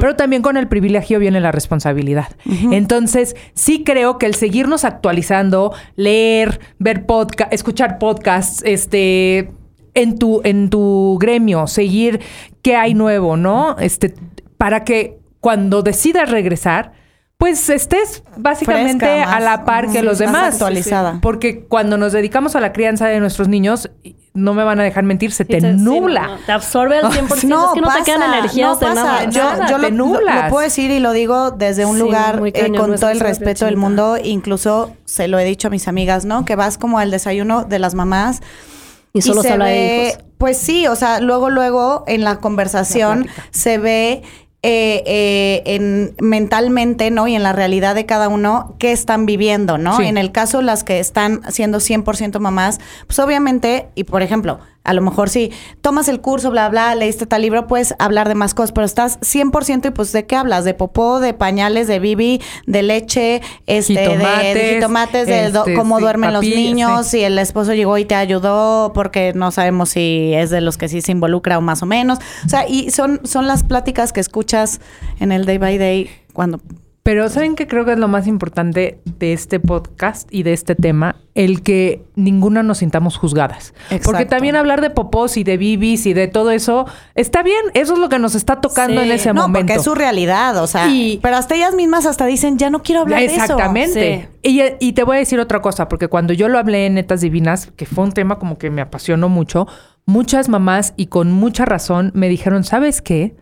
Pero 0.00 0.16
también 0.16 0.40
con 0.40 0.56
el 0.56 0.66
privilegio 0.66 1.18
viene 1.18 1.40
la 1.40 1.52
responsabilidad. 1.52 2.28
Entonces, 2.70 3.36
sí 3.54 3.84
creo 3.84 4.16
que 4.18 4.26
el 4.26 4.34
seguirnos 4.34 4.84
actualizando, 4.84 5.74
leer, 5.96 6.60
ver 6.78 7.04
podcast, 7.04 7.52
escuchar 7.52 7.98
podcasts, 7.98 8.62
este, 8.64 9.50
en 9.94 10.18
tu, 10.18 10.40
en 10.44 10.70
tu 10.70 11.18
gremio, 11.20 11.66
seguir 11.66 12.20
qué 12.62 12.76
hay 12.76 12.94
nuevo, 12.94 13.36
¿no? 13.36 13.76
Este, 13.78 14.14
para 14.56 14.84
que 14.84 15.18
cuando 15.40 15.82
decidas 15.82 16.30
regresar, 16.30 16.92
pues 17.40 17.70
estés 17.70 18.22
básicamente 18.36 19.06
a 19.22 19.40
la 19.40 19.64
par 19.64 19.90
que 19.90 20.02
los 20.02 20.18
demás. 20.18 20.52
actualizada. 20.52 21.20
Porque 21.22 21.64
cuando 21.64 21.96
nos 21.96 22.12
dedicamos 22.12 22.54
a 22.54 22.60
la 22.60 22.74
crianza 22.74 23.06
de 23.06 23.18
nuestros 23.18 23.48
niños, 23.48 23.90
no 24.34 24.52
me 24.52 24.62
van 24.62 24.78
a 24.78 24.82
dejar 24.82 25.04
mentir, 25.04 25.32
se 25.32 25.46
te, 25.46 25.58
nubla. 25.58 26.38
te 26.44 26.52
absorbe 26.52 26.98
al 26.98 27.04
100%, 27.04 27.44
no, 27.48 27.68
es 27.68 27.72
que 27.72 27.80
no 27.80 27.88
te 27.94 28.02
quedan 28.04 28.34
energías 28.34 28.78
de 28.78 28.94
nada. 28.94 29.24
Yo, 29.30 29.42
yo 29.70 29.78
lo, 29.78 29.88
lo, 29.88 30.20
puedo 30.50 30.62
decir 30.62 30.90
y 30.90 31.00
lo 31.00 31.12
digo 31.12 31.50
desde 31.50 31.86
un 31.86 31.98
lugar 31.98 32.42
eh, 32.44 32.72
con 32.76 32.94
todo 32.96 33.08
el 33.08 33.20
respeto 33.20 33.64
del 33.64 33.78
mundo, 33.78 34.18
incluso 34.22 34.92
se 35.06 35.26
lo 35.26 35.38
he 35.38 35.44
dicho 35.46 35.68
a 35.68 35.70
mis 35.70 35.88
amigas, 35.88 36.26
¿no? 36.26 36.44
Que 36.44 36.56
vas 36.56 36.76
como 36.76 36.98
al 36.98 37.10
desayuno 37.10 37.64
de 37.64 37.78
las 37.78 37.94
mamás 37.94 38.42
y 39.14 39.22
solo 39.22 39.40
se, 39.40 39.52
habla 39.52 39.64
de 39.64 40.08
hijos. 40.10 40.24
Pues 40.36 40.58
sí, 40.58 40.86
o 40.86 40.94
sea, 40.94 41.20
luego, 41.20 41.48
luego 41.48 42.04
en 42.06 42.22
la 42.22 42.36
conversación 42.36 43.28
se 43.50 43.78
ve 43.78 44.24
eh, 44.62 45.02
eh, 45.06 45.62
en, 45.64 46.14
mentalmente, 46.20 47.10
¿no? 47.10 47.26
Y 47.26 47.34
en 47.34 47.42
la 47.42 47.54
realidad 47.54 47.94
de 47.94 48.04
cada 48.04 48.28
uno, 48.28 48.76
qué 48.78 48.92
están 48.92 49.24
viviendo, 49.24 49.78
¿no? 49.78 50.00
En 50.00 50.18
el 50.18 50.32
caso, 50.32 50.60
las 50.60 50.84
que 50.84 50.98
están 50.98 51.40
siendo 51.50 51.78
100% 51.78 52.38
mamás, 52.40 52.78
pues 53.06 53.18
obviamente, 53.20 53.88
y 53.94 54.04
por 54.04 54.20
ejemplo, 54.22 54.60
a 54.82 54.94
lo 54.94 55.02
mejor 55.02 55.28
si 55.28 55.52
tomas 55.82 56.08
el 56.08 56.20
curso, 56.20 56.50
bla, 56.50 56.68
bla, 56.68 56.94
leíste 56.94 57.26
tal 57.26 57.42
libro, 57.42 57.66
puedes 57.66 57.94
hablar 57.98 58.28
de 58.28 58.34
más 58.34 58.54
cosas, 58.54 58.72
pero 58.72 58.86
estás 58.86 59.20
100% 59.20 59.88
y 59.88 59.90
pues 59.90 60.12
¿de 60.12 60.26
qué 60.26 60.36
hablas? 60.36 60.64
De 60.64 60.74
popó, 60.74 61.20
de 61.20 61.34
pañales, 61.34 61.86
de 61.86 61.98
bibi, 61.98 62.40
de 62.66 62.82
leche, 62.82 63.42
este, 63.66 63.94
de, 63.94 64.78
tomates, 64.80 65.26
de 65.26 65.46
este, 65.46 65.74
cómo 65.74 66.00
duermen 66.00 66.32
los 66.32 66.42
niños, 66.42 67.06
si 67.06 67.22
el 67.22 67.38
esposo 67.38 67.74
llegó 67.74 67.98
y 67.98 68.04
te 68.04 68.14
ayudó, 68.14 68.92
porque 68.94 69.32
no 69.34 69.50
sabemos 69.50 69.90
si 69.90 70.32
es 70.34 70.50
de 70.50 70.60
los 70.60 70.78
que 70.78 70.88
sí 70.88 71.02
se 71.02 71.12
involucra 71.12 71.58
o 71.58 71.60
más 71.60 71.82
o 71.82 71.86
menos. 71.86 72.18
O 72.46 72.48
sea, 72.48 72.66
y 72.66 72.90
son, 72.90 73.20
son 73.24 73.46
las 73.46 73.62
pláticas 73.64 74.12
que 74.12 74.20
escuchas 74.20 74.80
en 75.18 75.32
el 75.32 75.44
day 75.44 75.58
by 75.58 75.78
day 75.78 76.10
cuando 76.32 76.60
pero 77.02 77.28
¿saben 77.30 77.56
qué 77.56 77.66
creo 77.66 77.86
que 77.86 77.92
es 77.92 77.98
lo 77.98 78.08
más 78.08 78.26
importante 78.26 79.00
de 79.04 79.32
este 79.32 79.58
podcast 79.58 80.28
y 80.30 80.42
de 80.42 80.52
este 80.52 80.74
tema? 80.74 81.16
El 81.34 81.62
que 81.62 82.04
ninguna 82.14 82.62
nos 82.62 82.78
sintamos 82.78 83.16
juzgadas. 83.16 83.72
Porque 84.04 84.26
también 84.26 84.54
hablar 84.54 84.82
de 84.82 84.90
popós 84.90 85.38
y 85.38 85.44
de 85.44 85.56
bibis 85.56 86.04
y 86.04 86.12
de 86.12 86.28
todo 86.28 86.50
eso 86.50 86.86
está 87.14 87.42
bien. 87.42 87.62
Eso 87.72 87.94
es 87.94 87.98
lo 87.98 88.10
que 88.10 88.18
nos 88.18 88.34
está 88.34 88.60
tocando 88.60 89.00
en 89.00 89.10
ese 89.12 89.32
momento. 89.32 89.48
No, 89.48 89.66
porque 89.66 89.74
es 89.74 89.84
su 89.84 89.94
realidad, 89.94 90.62
o 90.62 90.66
sea. 90.66 90.88
pero 91.22 91.36
hasta 91.36 91.54
ellas 91.54 91.74
mismas 91.74 92.04
hasta 92.04 92.26
dicen, 92.26 92.58
ya 92.58 92.68
no 92.68 92.82
quiero 92.82 93.00
hablar 93.02 93.20
de 93.20 93.26
eso. 93.26 93.34
Exactamente. 93.34 94.28
Y, 94.42 94.60
y 94.78 94.92
te 94.92 95.02
voy 95.02 95.16
a 95.16 95.20
decir 95.20 95.40
otra 95.40 95.62
cosa, 95.62 95.88
porque 95.88 96.08
cuando 96.08 96.34
yo 96.34 96.48
lo 96.48 96.58
hablé 96.58 96.84
en 96.84 96.94
Netas 96.94 97.22
Divinas, 97.22 97.70
que 97.76 97.86
fue 97.86 98.04
un 98.04 98.12
tema 98.12 98.38
como 98.38 98.58
que 98.58 98.68
me 98.68 98.82
apasionó 98.82 99.30
mucho, 99.30 99.66
muchas 100.04 100.50
mamás 100.50 100.92
y 100.96 101.06
con 101.06 101.32
mucha 101.32 101.64
razón 101.64 102.10
me 102.14 102.28
dijeron, 102.28 102.62
¿sabes 102.62 103.00
qué? 103.00 103.36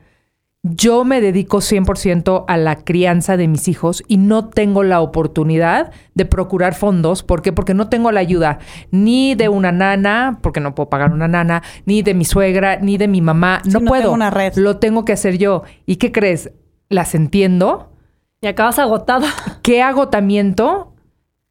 Yo 0.64 1.04
me 1.04 1.20
dedico 1.20 1.58
100% 1.58 2.44
a 2.48 2.56
la 2.56 2.76
crianza 2.76 3.36
de 3.36 3.46
mis 3.46 3.68
hijos 3.68 4.02
y 4.08 4.16
no 4.16 4.48
tengo 4.48 4.82
la 4.82 5.00
oportunidad 5.00 5.92
de 6.14 6.24
procurar 6.24 6.74
fondos. 6.74 7.22
¿Por 7.22 7.42
qué? 7.42 7.52
Porque 7.52 7.74
no 7.74 7.88
tengo 7.88 8.10
la 8.10 8.20
ayuda 8.20 8.58
ni 8.90 9.34
de 9.34 9.48
una 9.48 9.70
nana, 9.70 10.38
porque 10.42 10.60
no 10.60 10.74
puedo 10.74 10.90
pagar 10.90 11.12
una 11.12 11.28
nana, 11.28 11.62
ni 11.86 12.02
de 12.02 12.14
mi 12.14 12.24
suegra, 12.24 12.76
ni 12.76 12.98
de 12.98 13.06
mi 13.06 13.20
mamá. 13.20 13.62
no, 13.66 13.80
puedo. 13.80 14.12
una 14.12 14.30
red. 14.30 14.54
Lo 14.56 14.78
tengo 14.78 15.04
que 15.04 15.12
hacer 15.12 15.38
yo. 15.38 15.62
¿Y 15.86 15.96
qué 15.96 16.10
crees? 16.10 16.50
Las 16.88 17.14
entiendo. 17.14 17.92
Y 18.40 18.48
acabas 18.48 18.78
agotada. 18.78 19.28
Qué 19.62 19.82
agotamiento, 19.82 20.92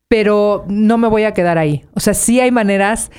pero 0.08 0.66
no 0.68 0.98
me 0.98 1.08
voy 1.08 1.24
a 1.24 1.34
quedar 1.34 1.58
ahí. 1.58 1.86
O 1.94 2.00
sea, 2.00 2.14
sí 2.14 2.40
hay 2.40 2.52
maneras. 2.52 3.12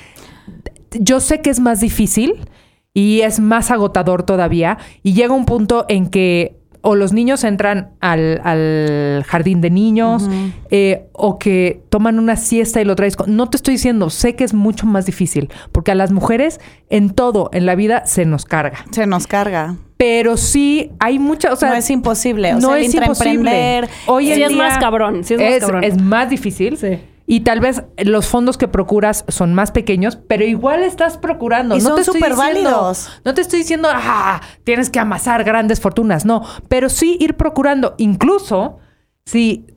Yo 0.91 1.19
sé 1.19 1.41
que 1.41 1.49
es 1.49 1.59
más 1.59 1.79
difícil 1.79 2.47
y 2.93 3.21
es 3.21 3.39
más 3.39 3.71
agotador 3.71 4.23
todavía 4.23 4.77
y 5.03 5.13
llega 5.13 5.33
un 5.33 5.45
punto 5.45 5.85
en 5.89 6.09
que 6.09 6.59
o 6.81 6.95
los 6.95 7.11
niños 7.11 7.43
entran 7.43 7.89
al, 7.99 9.23
jardín 9.27 9.61
de 9.61 9.69
niños 9.69 10.29
eh, 10.69 11.07
o 11.11 11.37
que 11.37 11.83
toman 11.89 12.19
una 12.19 12.37
siesta 12.37 12.79
y 12.81 12.85
lo 12.85 12.95
traes. 12.95 13.17
No 13.27 13.49
te 13.49 13.57
estoy 13.57 13.73
diciendo, 13.73 14.09
sé 14.09 14.35
que 14.35 14.45
es 14.45 14.53
mucho 14.53 14.85
más 14.85 15.05
difícil 15.05 15.49
porque 15.71 15.91
a 15.91 15.95
las 15.95 16.11
mujeres 16.11 16.59
en 16.89 17.09
todo 17.09 17.49
en 17.53 17.65
la 17.65 17.75
vida 17.75 18.05
se 18.05 18.25
nos 18.25 18.45
carga. 18.45 18.85
Se 18.91 19.05
nos 19.07 19.27
carga. 19.27 19.75
Pero 19.97 20.37
sí 20.37 20.91
hay 20.99 21.19
mucha, 21.19 21.51
o 21.51 21.57
sea, 21.57 21.71
no 21.71 21.75
es 21.75 21.89
imposible, 21.89 22.53
no 22.53 22.73
es 22.75 22.93
imposible. 22.93 23.81
Hoy 24.07 24.33
sí 24.33 24.41
es 24.41 24.55
más 24.55 24.77
cabrón, 24.77 25.25
sí 25.25 25.33
es, 25.33 25.41
más 25.41 25.59
cabrón. 25.59 25.83
Es 25.83 26.01
más 26.01 26.29
difícil. 26.29 26.77
Sí 26.77 26.99
y 27.31 27.41
tal 27.41 27.59
vez 27.59 27.83
los 27.97 28.25
fondos 28.25 28.57
que 28.57 28.67
procuras 28.67 29.23
son 29.27 29.53
más 29.53 29.71
pequeños, 29.71 30.15
pero 30.15 30.43
igual 30.45 30.81
estás 30.81 31.15
procurando. 31.15 31.77
Y 31.77 31.79
no 31.79 31.89
son 31.89 32.03
súper 32.03 32.33
válidos. 32.33 33.07
No 33.23 33.35
te 33.35 33.41
estoy 33.41 33.59
diciendo, 33.59 33.87
ah, 33.91 34.41
tienes 34.63 34.89
que 34.89 34.97
amasar 34.97 35.43
grandes 35.43 35.79
fortunas, 35.79 36.25
no, 36.25 36.43
pero 36.69 36.89
sí 36.89 37.17
ir 37.19 37.37
procurando, 37.37 37.93
incluso 37.99 38.79
si 39.27 39.67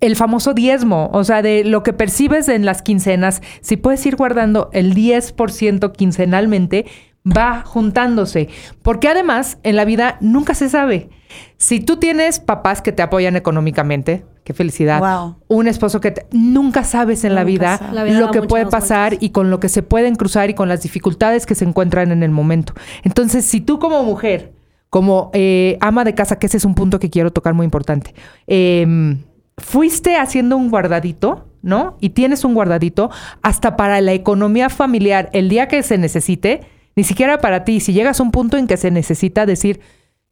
el 0.00 0.14
famoso 0.14 0.52
diezmo, 0.52 1.08
o 1.14 1.24
sea, 1.24 1.40
de 1.40 1.64
lo 1.64 1.82
que 1.82 1.94
percibes 1.94 2.50
en 2.50 2.66
las 2.66 2.82
quincenas, 2.82 3.40
si 3.62 3.78
puedes 3.78 4.04
ir 4.04 4.16
guardando 4.16 4.68
el 4.74 4.94
10% 4.94 5.90
quincenalmente, 5.90 6.84
va 7.24 7.62
juntándose. 7.64 8.48
Porque 8.82 9.08
además, 9.08 9.58
en 9.62 9.76
la 9.76 9.84
vida 9.84 10.18
nunca 10.20 10.54
se 10.54 10.68
sabe. 10.68 11.08
Si 11.56 11.80
tú 11.80 11.96
tienes 11.96 12.38
papás 12.38 12.82
que 12.82 12.92
te 12.92 13.02
apoyan 13.02 13.36
económicamente, 13.36 14.24
qué 14.44 14.52
felicidad. 14.52 15.34
Un 15.48 15.66
esposo 15.66 16.00
que 16.00 16.26
nunca 16.32 16.84
sabes 16.84 17.24
en 17.24 17.34
la 17.34 17.44
vida, 17.44 17.80
lo 17.92 18.30
que 18.30 18.42
puede 18.42 18.66
pasar 18.66 19.16
y 19.20 19.30
con 19.30 19.50
lo 19.50 19.60
que 19.60 19.68
se 19.68 19.82
pueden 19.82 20.14
cruzar 20.14 20.50
y 20.50 20.54
con 20.54 20.68
las 20.68 20.82
dificultades 20.82 21.46
que 21.46 21.54
se 21.54 21.64
encuentran 21.64 22.12
en 22.12 22.22
el 22.22 22.30
momento. 22.30 22.74
Entonces, 23.02 23.44
si 23.44 23.60
tú 23.60 23.78
como 23.78 24.02
mujer, 24.04 24.52
como 24.90 25.30
eh, 25.32 25.76
ama 25.80 26.04
de 26.04 26.14
casa, 26.14 26.38
que 26.38 26.46
ese 26.46 26.58
es 26.58 26.64
un 26.64 26.74
punto 26.74 27.00
que 27.00 27.10
quiero 27.10 27.32
tocar 27.32 27.54
muy 27.54 27.64
importante, 27.64 28.14
em, 28.46 29.24
fuiste 29.56 30.16
haciendo 30.16 30.56
un 30.56 30.70
guardadito, 30.70 31.48
¿no? 31.62 31.96
Y 32.00 32.10
tienes 32.10 32.44
un 32.44 32.54
guardadito 32.54 33.10
hasta 33.42 33.76
para 33.76 34.00
la 34.00 34.12
economía 34.12 34.68
familiar 34.68 35.30
el 35.32 35.48
día 35.48 35.66
que 35.66 35.82
se 35.82 35.98
necesite, 35.98 36.60
ni 36.96 37.04
siquiera 37.04 37.38
para 37.38 37.64
ti. 37.64 37.80
Si 37.80 37.92
llegas 37.92 38.20
a 38.20 38.22
un 38.22 38.30
punto 38.30 38.56
en 38.56 38.66
que 38.66 38.76
se 38.76 38.90
necesita 38.90 39.46
decir, 39.46 39.80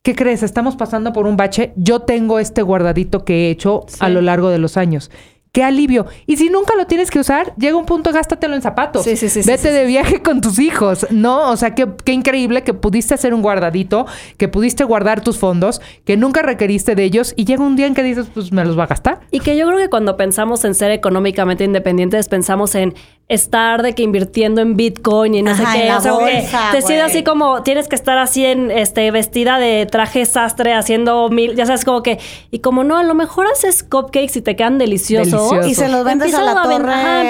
¿qué 0.02 0.14
crees? 0.14 0.42
Estamos 0.42 0.76
pasando 0.76 1.12
por 1.12 1.26
un 1.26 1.36
bache. 1.36 1.72
Yo 1.76 2.00
tengo 2.00 2.38
este 2.38 2.62
guardadito 2.62 3.24
que 3.24 3.46
he 3.46 3.50
hecho 3.50 3.86
a 4.00 4.08
lo 4.08 4.20
largo 4.20 4.48
de 4.48 4.58
los 4.58 4.76
años 4.76 5.10
qué 5.52 5.62
alivio. 5.62 6.06
Y 6.26 6.38
si 6.38 6.48
nunca 6.48 6.74
lo 6.74 6.86
tienes 6.86 7.10
que 7.10 7.18
usar, 7.18 7.54
llega 7.56 7.76
un 7.76 7.84
punto, 7.84 8.10
gástatelo 8.10 8.54
en 8.54 8.62
zapatos. 8.62 9.04
Sí, 9.04 9.16
sí, 9.16 9.28
sí, 9.28 9.42
Vete 9.44 9.70
de 9.70 9.84
viaje 9.84 10.22
con 10.22 10.40
tus 10.40 10.58
hijos, 10.58 11.06
¿no? 11.10 11.50
O 11.50 11.56
sea, 11.56 11.74
qué, 11.74 11.86
qué, 12.04 12.12
increíble 12.12 12.64
que 12.64 12.72
pudiste 12.72 13.14
hacer 13.14 13.34
un 13.34 13.42
guardadito, 13.42 14.06
que 14.38 14.48
pudiste 14.48 14.82
guardar 14.84 15.22
tus 15.22 15.38
fondos, 15.38 15.80
que 16.04 16.16
nunca 16.16 16.42
requeriste 16.42 16.94
de 16.94 17.04
ellos 17.04 17.34
y 17.36 17.44
llega 17.44 17.62
un 17.62 17.76
día 17.76 17.86
en 17.86 17.94
que 17.94 18.02
dices, 18.02 18.26
pues 18.32 18.50
me 18.50 18.64
los 18.64 18.78
va 18.78 18.84
a 18.84 18.86
gastar. 18.86 19.20
Y 19.30 19.40
que 19.40 19.56
yo 19.56 19.66
creo 19.66 19.78
que 19.78 19.90
cuando 19.90 20.16
pensamos 20.16 20.64
en 20.64 20.74
ser 20.74 20.90
económicamente 20.90 21.64
independientes, 21.64 22.28
pensamos 22.28 22.74
en 22.74 22.94
estar 23.32 23.82
de 23.82 23.94
que 23.94 24.02
invirtiendo 24.02 24.60
en 24.60 24.76
Bitcoin 24.76 25.34
y 25.34 25.42
no 25.42 25.56
sé 25.56 25.64
qué. 25.72 25.92
o 25.92 26.00
sea, 26.00 26.70
te 26.72 26.82
sientes 26.82 27.10
así 27.10 27.24
como 27.24 27.62
tienes 27.62 27.88
que 27.88 27.96
estar 27.96 28.18
así 28.18 28.44
en 28.44 28.70
este 28.70 29.10
vestida 29.10 29.58
de 29.58 29.86
traje 29.86 30.26
sastre 30.26 30.74
haciendo 30.74 31.28
mil, 31.30 31.54
ya 31.54 31.66
sabes, 31.66 31.84
como 31.84 32.02
que, 32.02 32.18
y 32.50 32.58
como 32.58 32.84
no, 32.84 32.98
a 32.98 33.02
lo 33.02 33.14
mejor 33.14 33.46
haces 33.46 33.82
cupcakes 33.82 34.38
y 34.38 34.42
te 34.42 34.56
quedan 34.56 34.78
deliciosos 34.78 35.66
y 35.66 35.74
se 35.74 35.88
los 35.88 36.04
vendes 36.04 36.34
a 36.34 36.42
la 36.42 36.52
a 36.52 36.62
torre. 36.62 36.92
Ajá, 36.92 37.22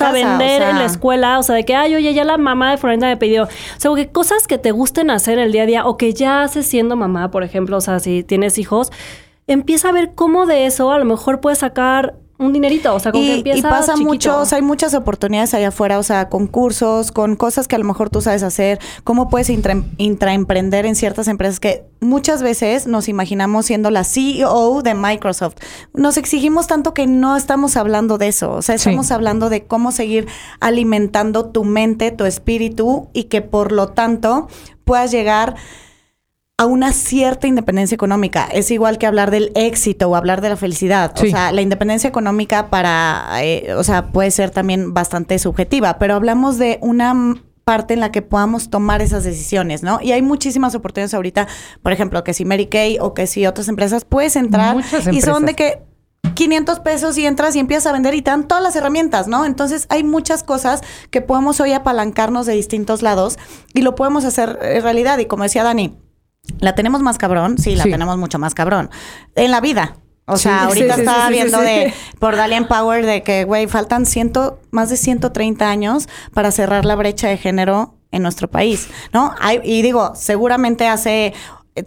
a 0.00 0.12
vender 0.12 0.62
en 0.62 0.78
la 0.78 0.84
escuela. 0.84 1.38
O 1.38 1.42
sea, 1.42 1.54
de 1.54 1.64
que, 1.64 1.74
ay, 1.74 1.94
oye, 1.94 2.14
ya 2.14 2.24
la 2.24 2.38
mamá 2.38 2.70
de 2.70 2.78
Florinda 2.78 3.06
me 3.06 3.16
pidió. 3.16 3.44
O 3.44 3.48
sea, 3.78 3.90
que 3.94 4.08
cosas 4.08 4.46
que 4.46 4.58
te 4.58 4.70
gusten 4.70 5.10
hacer 5.10 5.38
el 5.38 5.52
día 5.52 5.62
a 5.62 5.66
día 5.66 5.86
o 5.86 5.96
que 5.96 6.14
ya 6.14 6.42
haces 6.42 6.66
siendo 6.66 6.96
mamá, 6.96 7.30
por 7.30 7.42
ejemplo. 7.42 7.76
O 7.76 7.80
sea, 7.80 8.00
si 8.00 8.22
tienes 8.22 8.58
hijos, 8.58 8.90
empieza 9.46 9.88
a 9.88 9.92
ver 9.92 10.12
cómo 10.14 10.46
de 10.46 10.66
eso 10.66 10.92
a 10.92 10.98
lo 10.98 11.04
mejor 11.04 11.40
puedes 11.40 11.58
sacar 11.58 12.14
un 12.38 12.52
dinerito, 12.52 12.92
o 12.94 12.98
sea, 12.98 13.12
con 13.12 13.20
y, 13.22 13.26
que 13.26 13.34
empieza 13.36 13.58
Y 13.58 13.62
pasa 13.62 13.92
chiquito. 13.92 14.08
mucho, 14.08 14.38
o 14.40 14.44
sea, 14.44 14.56
hay 14.56 14.62
muchas 14.62 14.94
oportunidades 14.94 15.54
allá 15.54 15.68
afuera, 15.68 15.98
o 15.98 16.02
sea, 16.02 16.28
con 16.28 16.48
cursos, 16.48 17.12
con 17.12 17.36
cosas 17.36 17.68
que 17.68 17.76
a 17.76 17.78
lo 17.78 17.84
mejor 17.84 18.10
tú 18.10 18.20
sabes 18.20 18.42
hacer, 18.42 18.80
cómo 19.04 19.28
puedes 19.28 19.48
intra, 19.48 19.76
intraemprender 19.98 20.84
en 20.86 20.96
ciertas 20.96 21.28
empresas 21.28 21.60
que 21.60 21.84
muchas 22.00 22.42
veces 22.42 22.86
nos 22.88 23.08
imaginamos 23.08 23.66
siendo 23.66 23.90
la 23.90 24.02
CEO 24.02 24.82
de 24.82 24.94
Microsoft. 24.94 25.54
Nos 25.94 26.16
exigimos 26.16 26.66
tanto 26.66 26.94
que 26.94 27.06
no 27.06 27.36
estamos 27.36 27.76
hablando 27.76 28.18
de 28.18 28.28
eso, 28.28 28.50
o 28.52 28.62
sea, 28.62 28.74
estamos 28.74 29.06
Sí. 29.06 29.12
hablando 29.12 29.48
de 29.48 29.64
cómo 29.64 29.92
seguir 29.92 30.26
alimentando 30.58 31.46
tu 31.46 31.64
mente, 31.64 32.10
tu 32.10 32.24
espíritu 32.24 33.08
y 33.12 33.24
que 33.24 33.42
por 33.42 33.70
lo 33.72 33.88
tanto 33.88 34.48
puedas 34.84 35.10
llegar 35.12 35.54
a 36.58 36.66
una 36.66 36.92
cierta 36.92 37.46
independencia 37.46 37.94
económica. 37.94 38.48
Es 38.52 38.70
igual 38.70 38.98
que 38.98 39.06
hablar 39.06 39.30
del 39.30 39.52
éxito 39.54 40.08
o 40.08 40.16
hablar 40.16 40.40
de 40.40 40.50
la 40.50 40.56
felicidad. 40.56 41.12
Sí. 41.16 41.28
O 41.28 41.30
sea, 41.30 41.52
la 41.52 41.62
independencia 41.62 42.08
económica 42.08 42.68
para, 42.70 43.26
eh, 43.42 43.74
o 43.74 43.82
sea, 43.82 44.12
puede 44.12 44.30
ser 44.30 44.50
también 44.50 44.94
bastante 44.94 45.38
subjetiva, 45.38 45.98
pero 45.98 46.14
hablamos 46.14 46.58
de 46.58 46.78
una 46.82 47.42
parte 47.64 47.94
en 47.94 48.00
la 48.00 48.10
que 48.10 48.22
podamos 48.22 48.70
tomar 48.70 49.02
esas 49.02 49.24
decisiones, 49.24 49.82
¿no? 49.82 50.00
Y 50.02 50.12
hay 50.12 50.22
muchísimas 50.22 50.74
oportunidades 50.74 51.14
ahorita, 51.14 51.48
por 51.82 51.92
ejemplo, 51.92 52.24
que 52.24 52.34
si 52.34 52.44
Mary 52.44 52.66
Kay 52.66 52.98
o 53.00 53.14
que 53.14 53.26
si 53.26 53.46
otras 53.46 53.68
empresas 53.68 54.04
puedes 54.04 54.36
entrar 54.36 54.76
y 55.10 55.20
son 55.20 55.46
de 55.46 55.54
que 55.54 55.82
500 56.34 56.80
pesos 56.80 57.18
y 57.18 57.26
entras 57.26 57.54
y 57.56 57.58
empiezas 57.58 57.86
a 57.86 57.92
vender 57.92 58.14
y 58.14 58.22
te 58.22 58.30
dan 58.30 58.48
todas 58.48 58.62
las 58.62 58.74
herramientas, 58.76 59.28
¿no? 59.28 59.44
Entonces 59.44 59.86
hay 59.90 60.02
muchas 60.02 60.42
cosas 60.42 60.82
que 61.10 61.20
podemos 61.20 61.60
hoy 61.60 61.72
apalancarnos 61.72 62.46
de 62.46 62.54
distintos 62.54 63.02
lados 63.02 63.38
y 63.74 63.82
lo 63.82 63.94
podemos 63.94 64.24
hacer 64.24 64.58
eh, 64.62 64.80
realidad. 64.80 65.18
Y 65.18 65.26
como 65.26 65.42
decía 65.42 65.62
Dani, 65.62 65.98
¿la 66.60 66.74
tenemos 66.74 67.00
más 67.02 67.18
cabrón? 67.18 67.58
Sí, 67.58 67.76
la 67.76 67.84
Sí. 67.84 67.90
tenemos 67.90 68.16
mucho 68.18 68.38
más 68.38 68.54
cabrón. 68.54 68.90
En 69.34 69.50
la 69.50 69.60
vida. 69.60 69.96
O 70.26 70.36
Sí, 70.36 70.44
sea, 70.44 70.60
sí, 70.60 70.64
ahorita 70.66 70.94
estaba 70.94 71.28
viendo 71.30 71.58
de 71.60 71.92
por 72.20 72.36
Dalian 72.36 72.68
Power 72.68 73.04
de 73.04 73.22
que, 73.22 73.44
güey, 73.44 73.66
faltan 73.66 74.06
ciento, 74.06 74.60
más 74.70 74.88
de 74.88 74.96
130 74.96 75.68
años 75.68 76.08
para 76.32 76.52
cerrar 76.52 76.84
la 76.84 76.94
brecha 76.94 77.28
de 77.28 77.36
género 77.36 77.94
en 78.12 78.22
nuestro 78.22 78.48
país, 78.48 78.88
¿no? 79.12 79.32
Hay- 79.40 79.60
y 79.64 79.82
digo, 79.82 80.12
seguramente 80.14 80.86
hace 80.86 81.34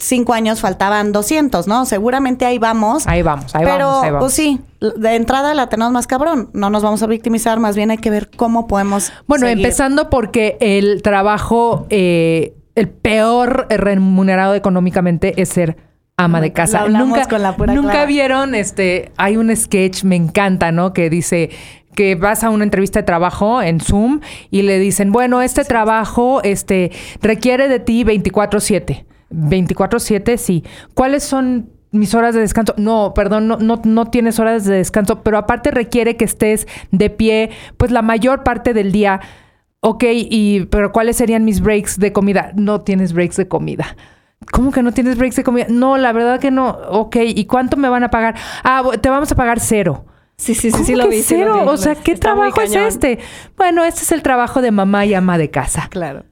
cinco 0.00 0.34
años 0.34 0.60
faltaban 0.60 1.12
200, 1.12 1.66
¿no? 1.66 1.86
Seguramente 1.86 2.44
ahí 2.44 2.58
vamos. 2.58 3.06
Ahí 3.06 3.22
vamos, 3.22 3.54
ahí 3.54 3.64
Pero, 3.64 3.86
vamos, 3.86 4.02
vamos. 4.02 4.18
pues 4.20 4.32
sí, 4.34 4.60
de 4.80 5.14
entrada 5.14 5.54
la 5.54 5.68
tenemos 5.68 5.92
más 5.92 6.06
cabrón. 6.06 6.50
No 6.52 6.68
nos 6.68 6.82
vamos 6.82 7.02
a 7.02 7.06
victimizar, 7.06 7.58
más 7.58 7.74
bien 7.74 7.90
hay 7.90 7.98
que 7.98 8.10
ver 8.10 8.30
cómo 8.36 8.66
podemos. 8.66 9.12
Bueno, 9.26 9.46
seguir. 9.46 9.64
empezando 9.64 10.10
porque 10.10 10.58
el 10.60 11.00
trabajo, 11.02 11.86
eh, 11.88 12.52
el 12.76 12.88
peor 12.88 13.66
remunerado 13.68 14.54
económicamente 14.54 15.40
es 15.40 15.48
ser 15.48 15.76
ama 16.16 16.40
de 16.40 16.52
casa. 16.52 16.88
Nunca 16.88 17.26
con 17.26 17.42
la 17.42 17.56
pura 17.56 17.74
nunca 17.74 17.90
Clara. 17.90 18.06
vieron, 18.06 18.54
este, 18.54 19.12
hay 19.16 19.36
un 19.36 19.54
sketch, 19.54 20.04
me 20.04 20.16
encanta, 20.16 20.72
¿no? 20.72 20.92
Que 20.92 21.10
dice 21.10 21.50
que 21.94 22.14
vas 22.14 22.44
a 22.44 22.50
una 22.50 22.64
entrevista 22.64 23.00
de 23.00 23.04
trabajo 23.04 23.62
en 23.62 23.80
Zoom 23.80 24.20
y 24.50 24.62
le 24.62 24.78
dicen, 24.78 25.12
bueno, 25.12 25.42
este 25.42 25.64
trabajo, 25.64 26.40
este, 26.42 26.92
requiere 27.20 27.68
de 27.68 27.80
ti 27.80 28.04
24/7. 28.04 29.06
24/7, 29.30 30.36
sí. 30.36 30.62
¿Cuáles 30.94 31.24
son 31.24 31.70
mis 31.92 32.14
horas 32.14 32.34
de 32.34 32.40
descanso. 32.40 32.74
No, 32.76 33.12
perdón, 33.14 33.48
no, 33.48 33.56
no, 33.56 33.80
no 33.82 34.06
tienes 34.06 34.38
horas 34.38 34.64
de 34.64 34.74
descanso, 34.74 35.22
pero 35.22 35.38
aparte 35.38 35.70
requiere 35.70 36.16
que 36.16 36.24
estés 36.24 36.66
de 36.90 37.08
pie, 37.10 37.50
pues 37.76 37.90
la 37.90 38.02
mayor 38.02 38.42
parte 38.44 38.74
del 38.74 38.92
día. 38.92 39.20
Ok, 39.88 40.02
y 40.08 40.66
pero 40.66 40.90
¿cuáles 40.90 41.16
serían 41.16 41.44
mis 41.44 41.60
breaks 41.60 41.98
de 42.00 42.12
comida? 42.12 42.50
No 42.56 42.80
tienes 42.80 43.12
breaks 43.12 43.36
de 43.36 43.46
comida. 43.46 43.96
¿Cómo 44.50 44.72
que 44.72 44.82
no 44.82 44.90
tienes 44.92 45.16
breaks 45.16 45.36
de 45.36 45.44
comida? 45.44 45.66
No, 45.68 45.96
la 45.96 46.12
verdad 46.12 46.40
que 46.40 46.50
no. 46.50 46.70
Ok, 46.90 47.16
¿y 47.24 47.44
cuánto 47.46 47.76
me 47.76 47.88
van 47.88 48.02
a 48.02 48.10
pagar? 48.10 48.34
Ah, 48.64 48.82
te 49.00 49.08
vamos 49.08 49.30
a 49.30 49.36
pagar 49.36 49.60
cero. 49.60 50.04
Sí, 50.36 50.54
sí, 50.54 50.70
sí, 50.70 50.72
¿Cómo 50.72 50.84
sí 50.84 50.94
lo 50.96 51.08
vi. 51.08 51.22
sí 51.22 51.36
lo 51.36 51.40
cero? 51.54 51.60
vi. 51.62 51.68
O 51.68 51.76
sea, 51.76 51.94
¿qué 51.94 52.12
Está 52.12 52.32
trabajo 52.34 52.60
es 52.60 52.74
este? 52.74 53.20
Bueno, 53.56 53.84
este 53.84 54.02
es 54.02 54.10
el 54.10 54.22
trabajo 54.22 54.60
de 54.60 54.72
mamá 54.72 55.06
y 55.06 55.14
ama 55.14 55.38
de 55.38 55.50
casa. 55.50 55.86
Claro. 55.88 56.24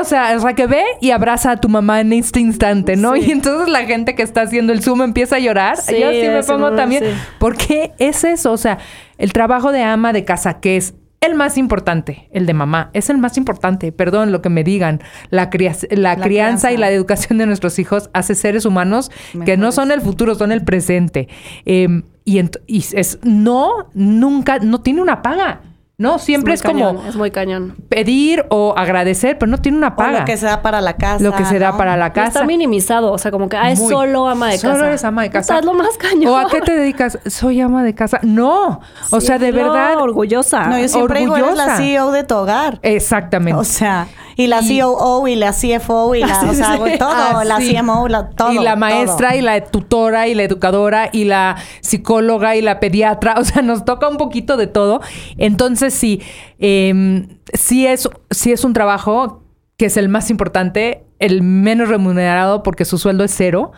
O 0.00 0.04
sea, 0.04 0.34
o 0.36 0.40
sea, 0.40 0.54
que 0.54 0.66
ve 0.66 0.82
y 1.00 1.10
abraza 1.10 1.52
a 1.52 1.56
tu 1.58 1.68
mamá 1.68 2.00
en 2.00 2.12
este 2.14 2.40
instante, 2.40 2.96
¿no? 2.96 3.14
Sí. 3.14 3.26
Y 3.26 3.30
entonces 3.30 3.68
la 3.68 3.84
gente 3.84 4.14
que 4.14 4.22
está 4.22 4.42
haciendo 4.42 4.72
el 4.72 4.82
Zoom 4.82 5.02
empieza 5.02 5.36
a 5.36 5.38
llorar. 5.38 5.76
Sí, 5.76 6.00
Yo 6.00 6.10
sí 6.10 6.26
me 6.26 6.42
pongo 6.42 6.72
también. 6.74 7.04
sí. 7.04 7.10
Porque 7.38 7.92
es 7.98 8.24
eso, 8.24 8.50
o 8.52 8.56
sea, 8.56 8.78
el 9.18 9.32
trabajo 9.32 9.70
de 9.70 9.82
ama 9.82 10.12
de 10.12 10.24
casa, 10.24 10.58
que 10.60 10.76
es 10.78 10.94
el 11.20 11.34
más 11.34 11.58
importante, 11.58 12.28
el 12.32 12.46
de 12.46 12.54
mamá, 12.54 12.90
es 12.92 13.10
el 13.10 13.18
más 13.18 13.36
importante, 13.36 13.90
perdón, 13.92 14.30
lo 14.30 14.40
que 14.40 14.50
me 14.50 14.62
digan. 14.62 15.00
La, 15.30 15.50
cria- 15.50 15.74
la, 15.90 16.14
La 16.16 16.22
crianza 16.22 16.70
y 16.72 16.76
la 16.76 16.90
educación 16.90 17.38
de 17.38 17.46
nuestros 17.46 17.78
hijos 17.78 18.08
hace 18.12 18.34
seres 18.34 18.64
humanos 18.64 19.10
que 19.44 19.56
no 19.56 19.72
son 19.72 19.90
el 19.90 20.00
futuro, 20.00 20.34
son 20.36 20.52
el 20.52 20.62
presente. 20.64 21.28
Eh, 21.66 22.02
y, 22.24 22.40
y 22.66 22.84
es, 22.92 23.18
no, 23.24 23.88
nunca, 23.94 24.58
no 24.60 24.80
tiene 24.80 25.02
una 25.02 25.22
paga. 25.22 25.62
No, 26.00 26.20
siempre 26.20 26.54
es, 26.54 26.64
muy 26.64 26.74
como 26.74 26.90
cañón, 26.92 27.06
Es 27.08 27.16
muy 27.16 27.30
cañón. 27.32 27.74
pedir 27.88 28.46
o 28.50 28.72
agradecer, 28.76 29.36
pero 29.36 29.50
no 29.50 29.58
tiene 29.58 29.78
una 29.78 29.88
O 29.88 29.96
paga. 29.96 30.20
lo 30.20 30.24
que 30.26 30.36
se 30.36 30.46
da 30.46 30.62
para 30.62 30.80
la 30.80 30.92
casa. 30.92 31.24
Lo 31.24 31.32
que 31.34 31.44
se 31.44 31.58
da 31.58 31.76
para 31.76 31.96
la 31.96 32.06
Y 32.06 32.10
casa. 32.12 32.28
Está 32.28 32.44
minimizado, 32.44 33.10
o 33.10 33.18
sea, 33.18 33.32
como 33.32 33.48
que, 33.48 33.56
ah, 33.56 33.72
es 33.72 33.80
Muy. 33.80 33.90
solo 33.92 34.28
ama 34.28 34.46
de 34.46 34.52
casa. 34.60 34.74
Solo 34.74 34.84
eres 34.84 35.02
ama 35.02 35.22
de 35.24 35.30
casa. 35.30 35.54
Puta, 35.54 35.58
es 35.58 35.64
lo 35.66 35.74
más 35.74 35.96
cañón. 35.98 36.32
¿O 36.32 36.36
a 36.38 36.46
qué 36.48 36.60
te 36.60 36.76
dedicas? 36.76 37.18
Soy 37.26 37.60
ama 37.60 37.82
de 37.82 37.96
casa. 37.96 38.20
No. 38.22 38.78
O 39.10 39.20
Sí, 39.20 39.26
sea, 39.26 39.38
de 39.40 39.50
no, 39.50 39.56
verdad. 39.56 39.96
orgullosa. 40.00 40.68
No, 40.68 40.78
yo 40.78 40.86
siempre 40.86 41.18
digo, 41.18 41.36
eres 41.36 41.48
la 41.56 41.64
Orgullosa. 41.64 41.76
CEO 41.82 42.12
de 42.12 42.22
tu 42.22 42.34
hogar. 42.36 42.78
Exactamente. 42.82 43.58
O 43.58 43.64
sea, 43.64 44.06
y 44.36 44.46
la 44.46 44.60
Y- 44.62 44.78
COO 44.80 45.26
y 45.26 45.34
la 45.34 45.52
CFO 45.52 46.14
y 46.14 46.20
la, 46.20 46.42
o 46.48 46.54
sea, 46.54 46.78
todo, 46.96 47.08
Ah, 47.10 47.42
la. 47.44 47.58
CMO, 47.58 48.06
la, 48.06 48.30
todo. 48.30 48.52
y 48.52 48.60
la 48.60 48.76
maestra 48.76 49.30
todo. 49.30 49.38
y 49.38 49.42
la 49.42 49.64
tutora 49.64 50.28
y 50.28 50.34
la 50.36 50.44
educadora 50.44 51.08
y 51.10 51.24
la 51.24 51.56
psicóloga 51.80 52.54
y 52.54 52.62
la 52.62 52.78
pediatra. 52.78 53.34
O 53.38 53.42
sea, 53.44 53.62
nos 53.62 53.84
toca 53.84 54.06
un 54.08 54.16
poquito 54.16 54.56
de 54.56 54.68
todo. 54.68 55.00
Entonces, 55.38 55.87
sí, 55.90 56.20
eh, 56.58 57.26
sí, 57.52 57.86
es, 57.86 58.08
sí 58.30 58.52
es 58.52 58.64
un 58.64 58.72
trabajo 58.72 59.44
que 59.76 59.86
es 59.86 59.96
el 59.96 60.08
más 60.08 60.30
importante, 60.30 61.04
el 61.18 61.42
menos 61.42 61.88
remunerado 61.88 62.62
porque 62.62 62.84
su 62.84 62.98
sueldo 62.98 63.24
es 63.24 63.32
cero. 63.34 63.72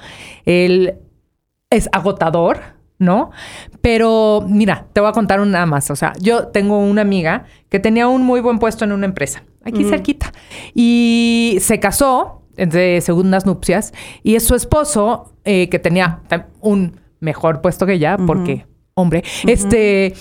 El, 0.47 0.95
es 1.71 1.89
agotador, 1.93 2.61
¿no? 2.99 3.31
Pero 3.81 4.45
mira, 4.47 4.87
te 4.93 5.01
voy 5.01 5.09
a 5.09 5.13
contar 5.13 5.41
una 5.41 5.65
más. 5.67 5.91
O 5.91 5.97
sea, 5.97 6.13
yo 6.21 6.49
tengo 6.49 6.79
una 6.79 7.03
amiga 7.03 7.45
que 7.69 7.79
tenía 7.79 8.09
un 8.09 8.23
muy 8.23 8.41
buen 8.41 8.59
puesto 8.59 8.85
en 8.85 8.93
una 8.93 9.07
empresa, 9.07 9.45
aquí 9.65 9.85
cerquita, 9.85 10.33
y 10.75 11.59
se 11.61 11.81
casó 11.81 12.43
de 12.57 13.01
segundas 13.01 13.47
nupcias 13.47 13.93
y 14.23 14.35
es 14.35 14.45
su 14.45 14.55
esposo 14.55 15.33
eh, 15.45 15.69
que 15.71 15.79
tenía 15.79 16.21
un 16.61 17.01
mejor 17.21 17.63
puesto 17.63 17.87
que 17.87 17.95
ella, 17.95 18.19
porque 18.27 18.67
hombre, 18.95 19.23
este 19.47 20.15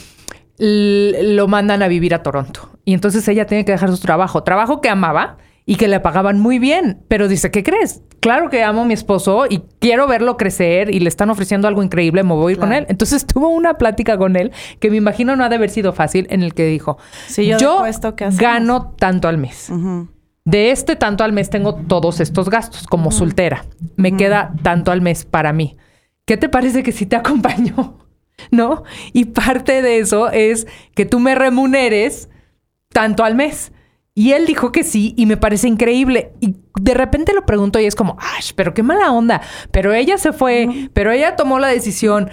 lo 0.60 1.48
mandan 1.48 1.82
a 1.82 1.88
vivir 1.88 2.14
a 2.14 2.22
Toronto 2.24 2.70
y 2.86 2.94
entonces 2.94 3.28
ella 3.28 3.46
tiene 3.46 3.66
que 3.66 3.72
dejar 3.72 3.90
su 3.92 4.00
trabajo, 4.00 4.44
trabajo 4.44 4.82
que 4.82 4.90
amaba 4.90 5.38
y 5.66 5.76
que 5.76 5.88
le 5.88 6.00
pagaban 6.00 6.40
muy 6.40 6.58
bien, 6.60 7.04
pero 7.08 7.28
dice, 7.28 7.52
¿qué 7.52 7.64
crees? 7.64 8.02
Claro 8.22 8.50
que 8.50 8.64
amo 8.64 8.82
a 8.82 8.86
mi 8.86 8.94
esposo 8.96 9.46
y 9.48 9.62
quiero 9.80 10.08
verlo 10.08 10.36
crecer 10.36 10.94
y 10.94 11.00
le 11.00 11.08
están 11.08 11.30
ofreciendo 11.30 11.68
algo 11.68 11.84
increíble, 11.84 12.24
me 12.24 12.34
voy 12.34 12.52
a 12.52 12.54
ir 12.56 12.60
con 12.60 12.74
él. 12.74 12.86
Entonces 12.90 13.26
tuvo 13.26 13.50
una 13.50 13.76
plática 13.76 14.18
con 14.18 14.36
él 14.36 14.52
que 14.80 14.90
me 14.90 14.98
imagino 14.98 15.36
no 15.36 15.44
ha 15.44 15.50
de 15.50 15.56
haber 15.56 15.70
sido 15.70 15.94
fácil 15.94 16.26
en 16.32 16.42
el 16.44 16.54
que 16.56 16.66
dijo, 16.66 16.98
Sí, 17.28 17.46
yo 17.46 17.74
de 17.76 17.80
puesto 17.82 18.16
que 18.16 18.26
hacemos". 18.26 18.42
gano 18.42 18.96
tanto 18.98 19.28
al 19.28 19.38
mes. 19.38 19.72
De 20.44 20.72
este 20.72 20.96
tanto 20.96 21.24
al 21.24 21.32
mes 21.34 21.50
tengo 21.52 21.76
todos 21.76 22.20
estos 22.20 22.50
gastos 22.50 22.88
como 22.88 23.12
soltera. 23.12 23.66
Me 23.96 24.18
queda 24.18 24.54
tanto 24.64 24.92
al 24.92 25.02
mes 25.02 25.24
para 25.24 25.54
mí. 25.54 25.78
¿Qué 26.26 26.36
te 26.36 26.50
parece 26.50 26.82
que 26.82 26.92
si 26.92 27.06
te 27.06 27.16
acompaño? 27.16 27.99
¿No? 28.52 28.84
Y 29.14 29.26
parte 29.26 29.82
de 29.82 30.00
eso 30.00 30.30
es 30.30 30.68
que 30.96 31.06
tú 31.06 31.20
me 31.20 31.36
remuneres 31.36 32.30
tanto 32.94 33.24
al 33.24 33.36
mes. 33.36 33.72
Y 34.16 34.34
él 34.34 34.46
dijo 34.46 34.72
que 34.72 34.84
sí 34.84 35.14
y 35.18 35.26
me 35.26 35.38
parece 35.38 35.68
increíble. 35.68 36.34
Y 36.42 36.56
de 36.80 36.94
repente 36.94 37.34
lo 37.34 37.46
pregunto 37.46 37.80
y 37.80 37.86
es 37.86 37.96
como, 37.96 38.18
¡ay, 38.20 38.44
pero 38.56 38.74
qué 38.74 38.84
mala 38.84 39.12
onda! 39.12 39.42
Pero 39.72 39.94
ella 39.94 40.18
se 40.18 40.34
fue, 40.34 40.90
pero 40.94 41.12
ella 41.12 41.36
tomó 41.36 41.58
la 41.60 41.68
decisión. 41.70 42.30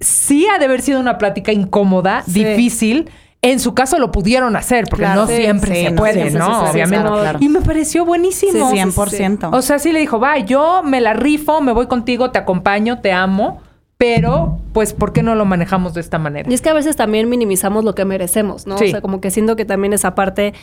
Sí 0.00 0.46
ha 0.52 0.58
de 0.58 0.66
haber 0.66 0.82
sido 0.82 1.00
una 1.00 1.16
plática 1.18 1.52
incómoda, 1.52 2.22
Sí. 2.26 2.44
difícil. 2.44 3.10
En 3.42 3.58
su 3.58 3.72
caso 3.72 3.98
lo 3.98 4.10
pudieron 4.12 4.54
hacer, 4.54 4.84
porque 4.90 5.04
Claro. 5.06 5.22
no 5.22 5.26
Sí, 5.26 5.36
siempre 5.36 5.74
sí, 5.74 5.82
se 5.84 5.90
no, 5.92 5.96
puede, 5.96 6.30
¿no? 6.30 6.70
Obviamente. 6.70 7.08
claro. 7.08 7.38
Y 7.40 7.48
me 7.48 7.62
pareció 7.62 8.04
buenísimo. 8.04 8.68
Sí, 8.70 8.76
100%. 8.76 9.48
O 9.50 9.62
sea, 9.62 9.78
sí 9.78 9.92
le 9.92 10.00
dijo, 10.00 10.20
va, 10.20 10.36
yo 10.38 10.82
me 10.84 11.00
la 11.00 11.14
rifo, 11.14 11.62
me 11.62 11.72
voy 11.72 11.86
contigo, 11.86 12.30
te 12.32 12.38
acompaño, 12.38 13.00
te 13.00 13.12
amo, 13.12 13.62
pero 14.00 14.58
pues, 14.72 14.94
¿por 14.94 15.12
qué 15.12 15.22
no 15.22 15.34
lo 15.34 15.44
manejamos 15.44 15.92
de 15.92 16.00
esta 16.00 16.18
manera? 16.18 16.48
Y 16.50 16.54
es 16.54 16.62
que 16.62 16.70
a 16.70 16.72
veces 16.72 16.96
también 16.96 17.28
minimizamos 17.28 17.84
lo 17.84 17.94
que 17.94 18.06
merecemos, 18.06 18.66
¿no? 18.66 18.78
Sí. 18.78 18.86
O 18.86 18.88
sea, 18.88 19.02
como 19.02 19.20
que 19.20 19.30
siento 19.30 19.56
que 19.56 19.66
también 19.66 19.92
esa 19.92 20.14
parte 20.14 20.54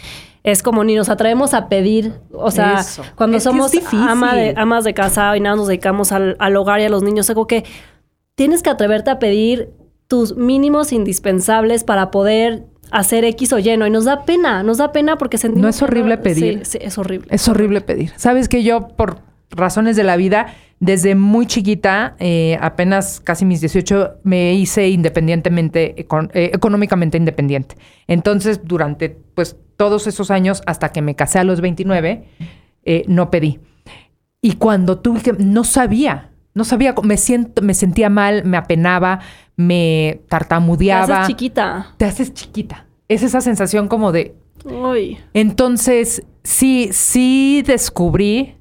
es 0.42 0.64
como 0.64 0.84
ni 0.84 0.96
nos 0.96 1.08
atrevemos 1.08 1.54
a 1.54 1.70
pedir. 1.70 2.14
O 2.34 2.50
sea, 2.50 2.80
Eso. 2.80 3.04
cuando 3.16 3.38
Es 3.38 3.44
somos 3.44 3.72
ama 3.92 4.34
de, 4.34 4.56
amas 4.58 4.86
de 4.86 4.96
casa 4.96 5.38
y 5.38 5.40
nada 5.40 5.56
nos 5.56 5.68
dedicamos 5.68 6.12
al, 6.12 6.36
al 6.40 6.56
hogar 6.56 6.80
y 6.80 6.86
a 6.86 6.90
los 6.90 7.04
niños, 7.04 7.30
algo 7.30 7.46
que 7.46 7.64
tienes 8.34 8.64
que 8.64 8.72
atreverte 8.72 9.12
a 9.12 9.20
pedir 9.20 9.70
tus 10.08 10.36
mínimos 10.36 10.92
indispensables 10.92 11.84
para 11.84 12.10
poder 12.10 12.64
hacer 12.90 13.24
X 13.24 13.54
o 13.54 13.60
Y, 13.60 13.78
¿no? 13.78 13.86
Y 13.86 13.92
nos 13.92 14.06
da 14.06 14.26
pena, 14.26 14.64
nos 14.64 14.80
da 14.80 14.92
pena 14.92 15.20
porque 15.20 15.38
sentimos... 15.38 15.62
¿No 15.62 15.70
es 15.70 15.80
horrible 15.84 16.18
pedir? 16.18 16.66
Sí, 16.66 16.72
sí, 16.72 16.78
es 16.82 16.98
horrible. 16.98 17.28
Es 17.30 17.48
horrible 17.48 17.82
pedir. 17.82 18.14
Sabes 18.16 18.50
que 18.50 18.64
yo, 18.64 18.88
por 18.88 19.20
razones 19.52 19.96
de 19.96 20.04
la 20.04 20.16
vida, 20.18 20.48
desde 20.80 21.16
muy 21.16 21.48
chiquita, 21.48 22.16
eh, 22.20 22.58
apenas 22.62 23.20
casi 23.20 23.46
mis 23.46 23.62
18, 23.62 24.20
me 24.24 24.54
hice 24.54 24.90
independientemente, 24.90 25.96
eh, 25.98 26.52
económicamente 26.54 27.18
independiente. 27.18 27.76
Entonces, 28.08 28.62
durante 28.64 29.10
pues 29.10 29.58
todos 29.76 30.06
esos 30.06 30.30
años, 30.30 30.62
hasta 30.68 30.90
que 30.90 31.02
me 31.02 31.16
casé 31.16 31.40
a 31.40 31.44
los 31.44 31.62
29, 31.62 32.26
eh, 32.84 33.04
no 33.08 33.32
pedí. 33.32 33.60
Y 34.42 34.54
cuando 34.54 35.00
tuve 35.00 35.22
que, 35.22 35.34
no 35.34 35.64
sabía, 35.64 36.32
no 36.54 36.64
sabía, 36.64 36.94
me, 37.04 37.18
siento, 37.18 37.62
me 37.64 37.74
sentía 37.74 38.10
mal, 38.10 38.46
me 38.46 38.58
apenaba, 38.58 39.20
me 39.56 40.22
tartamudeaba. 40.30 41.08
Te 41.08 41.14
haces 41.14 41.28
chiquita. 41.28 41.94
Te 41.98 42.06
haces 42.06 42.34
chiquita. 42.34 42.86
Es 43.08 43.24
esa 43.24 43.42
sensación 43.42 43.88
como 43.88 44.12
de... 44.12 44.36
Uy. 44.64 45.18
Entonces, 45.34 46.24
sí, 46.44 46.90
sí 46.92 47.64
descubrí 47.66 48.57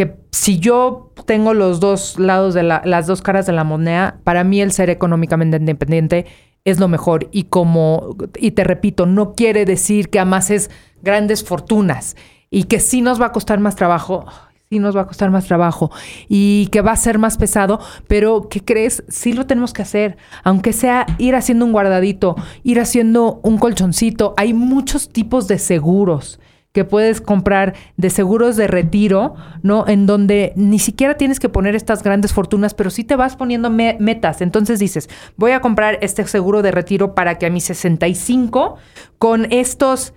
que 0.00 0.16
si 0.32 0.58
yo 0.58 1.12
tengo 1.26 1.52
los 1.52 1.78
dos 1.78 2.18
lados 2.18 2.54
de 2.54 2.62
la, 2.62 2.80
las 2.86 3.06
dos 3.06 3.20
caras 3.20 3.44
de 3.44 3.52
la 3.52 3.64
moneda, 3.64 4.18
para 4.24 4.44
mí 4.44 4.62
el 4.62 4.72
ser 4.72 4.88
económicamente 4.88 5.58
independiente 5.58 6.24
es 6.64 6.80
lo 6.80 6.88
mejor. 6.88 7.28
Y 7.32 7.44
como, 7.44 8.16
y 8.38 8.52
te 8.52 8.64
repito, 8.64 9.04
no 9.04 9.34
quiere 9.34 9.66
decir 9.66 10.08
que 10.08 10.18
amases 10.18 10.70
grandes 11.02 11.44
fortunas 11.44 12.16
y 12.48 12.64
que 12.64 12.80
sí 12.80 13.02
nos 13.02 13.20
va 13.20 13.26
a 13.26 13.32
costar 13.32 13.60
más 13.60 13.76
trabajo, 13.76 14.24
sí 14.70 14.78
nos 14.78 14.96
va 14.96 15.02
a 15.02 15.06
costar 15.06 15.30
más 15.30 15.44
trabajo 15.44 15.90
y 16.30 16.68
que 16.68 16.80
va 16.80 16.92
a 16.92 16.96
ser 16.96 17.18
más 17.18 17.36
pesado, 17.36 17.78
pero 18.08 18.48
¿qué 18.48 18.64
crees? 18.64 19.04
Sí 19.10 19.34
lo 19.34 19.44
tenemos 19.44 19.74
que 19.74 19.82
hacer, 19.82 20.16
aunque 20.44 20.72
sea 20.72 21.04
ir 21.18 21.34
haciendo 21.34 21.66
un 21.66 21.72
guardadito, 21.72 22.36
ir 22.62 22.80
haciendo 22.80 23.38
un 23.42 23.58
colchoncito. 23.58 24.32
Hay 24.38 24.54
muchos 24.54 25.10
tipos 25.10 25.46
de 25.46 25.58
seguros 25.58 26.40
que 26.72 26.84
puedes 26.84 27.20
comprar 27.20 27.74
de 27.96 28.10
seguros 28.10 28.56
de 28.56 28.68
retiro, 28.68 29.34
¿no? 29.62 29.88
En 29.88 30.06
donde 30.06 30.52
ni 30.54 30.78
siquiera 30.78 31.16
tienes 31.16 31.40
que 31.40 31.48
poner 31.48 31.74
estas 31.74 32.02
grandes 32.02 32.32
fortunas, 32.32 32.74
pero 32.74 32.90
sí 32.90 33.02
te 33.02 33.16
vas 33.16 33.36
poniendo 33.36 33.70
metas. 33.70 34.40
Entonces 34.40 34.78
dices, 34.78 35.08
voy 35.36 35.50
a 35.50 35.60
comprar 35.60 35.98
este 36.00 36.24
seguro 36.26 36.62
de 36.62 36.70
retiro 36.70 37.14
para 37.14 37.38
que 37.38 37.46
a 37.46 37.50
mis 37.50 37.64
65, 37.64 38.76
con 39.18 39.52
estos 39.52 40.14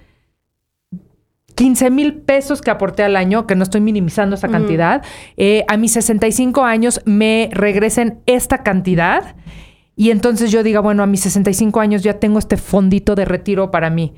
15 1.55 1.89
mil 1.89 2.21
pesos 2.21 2.61
que 2.61 2.71
aporté 2.71 3.03
al 3.03 3.15
año, 3.15 3.47
que 3.47 3.55
no 3.55 3.63
estoy 3.63 3.81
minimizando 3.81 4.35
esa 4.35 4.49
cantidad, 4.49 5.03
eh, 5.37 5.65
a 5.67 5.77
mis 5.77 5.93
65 5.93 6.63
años 6.63 7.01
me 7.05 7.49
regresen 7.51 8.19
esta 8.25 8.59
cantidad. 8.63 9.35
Y 9.95 10.09
entonces 10.09 10.51
yo 10.51 10.63
diga, 10.63 10.79
bueno, 10.79 11.03
a 11.03 11.07
mis 11.07 11.21
65 11.21 11.79
años 11.79 12.03
ya 12.03 12.19
tengo 12.19 12.39
este 12.39 12.57
fondito 12.57 13.15
de 13.15 13.25
retiro 13.25 13.69
para 13.69 13.89
mí. 13.89 14.13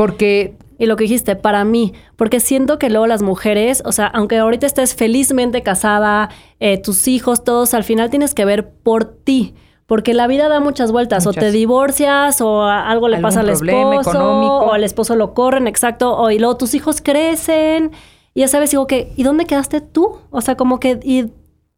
Porque 0.00 0.56
y 0.78 0.86
lo 0.86 0.96
que 0.96 1.04
dijiste, 1.04 1.36
para 1.36 1.62
mí, 1.66 1.92
porque 2.16 2.40
siento 2.40 2.78
que 2.78 2.88
luego 2.88 3.06
las 3.06 3.20
mujeres, 3.20 3.82
o 3.84 3.92
sea, 3.92 4.06
aunque 4.06 4.38
ahorita 4.38 4.66
estés 4.66 4.94
felizmente 4.94 5.62
casada, 5.62 6.30
eh, 6.58 6.78
tus 6.78 7.06
hijos, 7.06 7.44
todos, 7.44 7.74
al 7.74 7.84
final 7.84 8.08
tienes 8.08 8.32
que 8.32 8.46
ver 8.46 8.70
por 8.70 9.04
ti. 9.04 9.54
Porque 9.84 10.14
la 10.14 10.26
vida 10.26 10.48
da 10.48 10.58
muchas 10.58 10.90
vueltas, 10.90 11.26
o 11.26 11.34
te 11.34 11.50
divorcias, 11.50 12.40
o 12.40 12.62
algo 12.62 13.08
le 13.08 13.18
pasa 13.18 13.40
al 13.40 13.50
esposo, 13.50 14.36
o 14.36 14.72
al 14.72 14.84
esposo 14.84 15.16
lo 15.16 15.34
corren, 15.34 15.66
exacto, 15.66 16.16
o 16.16 16.30
y 16.30 16.38
luego 16.38 16.56
tus 16.56 16.74
hijos 16.74 17.02
crecen, 17.02 17.90
y 18.32 18.40
ya 18.40 18.48
sabes, 18.48 18.70
digo 18.70 18.86
que, 18.86 19.12
¿y 19.16 19.22
dónde 19.22 19.44
quedaste 19.44 19.82
tú? 19.82 20.16
O 20.30 20.40
sea, 20.40 20.56
como 20.56 20.80
que, 20.80 20.98
¿y 21.02 21.30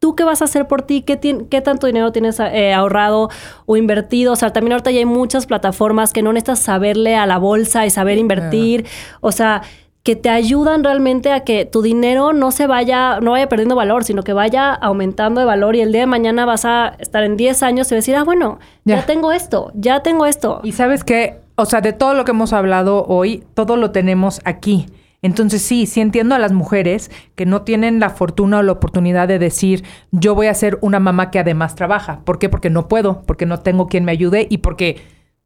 ¿Tú 0.03 0.17
qué 0.17 0.25
vas 0.25 0.41
a 0.41 0.45
hacer 0.45 0.67
por 0.67 0.81
ti? 0.81 1.01
¿Qué, 1.01 1.17
qué 1.49 1.61
tanto 1.61 1.87
dinero 1.87 2.11
tienes 2.11 2.37
eh, 2.37 2.73
ahorrado 2.73 3.29
o 3.65 3.77
invertido? 3.77 4.33
O 4.33 4.35
sea, 4.35 4.51
también 4.51 4.73
ahorita 4.73 4.91
ya 4.91 4.97
hay 4.97 5.05
muchas 5.05 5.45
plataformas 5.45 6.11
que 6.11 6.21
no 6.21 6.33
necesitas 6.33 6.59
saberle 6.59 7.15
a 7.15 7.25
la 7.25 7.37
bolsa 7.37 7.85
y 7.85 7.89
saber 7.89 8.17
invertir. 8.17 8.85
O 9.21 9.31
sea, 9.31 9.61
que 10.03 10.17
te 10.17 10.27
ayudan 10.27 10.83
realmente 10.83 11.31
a 11.31 11.45
que 11.45 11.63
tu 11.63 11.81
dinero 11.81 12.33
no 12.33 12.51
se 12.51 12.67
vaya, 12.67 13.21
no 13.21 13.31
vaya 13.31 13.47
perdiendo 13.47 13.77
valor, 13.77 14.03
sino 14.03 14.23
que 14.23 14.33
vaya 14.33 14.73
aumentando 14.73 15.39
de 15.39 15.45
valor 15.45 15.77
y 15.77 15.79
el 15.79 15.93
día 15.93 16.01
de 16.01 16.07
mañana 16.07 16.45
vas 16.45 16.65
a 16.65 16.97
estar 16.99 17.23
en 17.23 17.37
10 17.37 17.63
años 17.63 17.89
y 17.89 17.95
decir, 17.95 18.17
ah, 18.17 18.25
bueno, 18.25 18.59
ya. 18.83 19.05
tengo 19.05 19.31
esto, 19.31 19.71
ya 19.73 20.01
tengo 20.01 20.25
esto. 20.25 20.59
Y 20.63 20.73
sabes 20.73 21.05
qué, 21.05 21.39
o 21.55 21.63
sea, 21.63 21.79
de 21.79 21.93
todo 21.93 22.13
lo 22.13 22.25
que 22.25 22.31
hemos 22.31 22.51
hablado 22.51 23.05
hoy, 23.05 23.45
todo 23.53 23.77
lo 23.77 23.91
tenemos 23.91 24.41
aquí. 24.43 24.87
Entonces 25.23 25.61
sí, 25.61 25.87
sí 25.87 26.01
entiendo 26.01 26.35
a 26.35 26.39
las 26.39 26.51
mujeres 26.51 27.09
que 27.35 27.47
no 27.47 27.63
tienen 27.63 27.99
la 27.99 28.11
fortuna 28.11 28.59
o 28.59 28.61
la 28.61 28.73
oportunidad 28.73 29.27
de 29.27 29.39
decir, 29.39 29.83
yo 30.11 30.35
voy 30.35 30.47
a 30.47 30.53
ser 30.53 30.77
una 30.81 30.99
mamá 30.99 31.31
que 31.31 31.39
además 31.39 31.75
trabaja. 31.75 32.19
¿Por 32.25 32.37
qué? 32.37 32.49
Porque 32.49 32.69
no 32.69 32.87
puedo, 32.87 33.23
porque 33.25 33.45
no 33.45 33.61
tengo 33.61 33.87
quien 33.87 34.05
me 34.05 34.11
ayude 34.11 34.45
y 34.49 34.59
porque, 34.59 35.01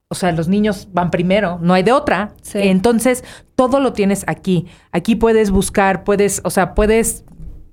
o 0.09 0.15
sea, 0.15 0.31
los 0.31 0.47
niños 0.47 0.89
van 0.93 1.11
primero, 1.11 1.59
no 1.61 1.75
hay 1.75 1.83
de 1.83 1.91
otra. 1.93 2.33
Entonces, 2.55 3.23
todo 3.55 3.79
lo 3.79 3.93
tienes 3.93 4.23
aquí. 4.27 4.65
Aquí 4.91 5.15
puedes 5.15 5.51
buscar, 5.51 6.03
puedes, 6.03 6.41
o 6.43 6.49
sea, 6.49 6.73
puedes 6.73 7.23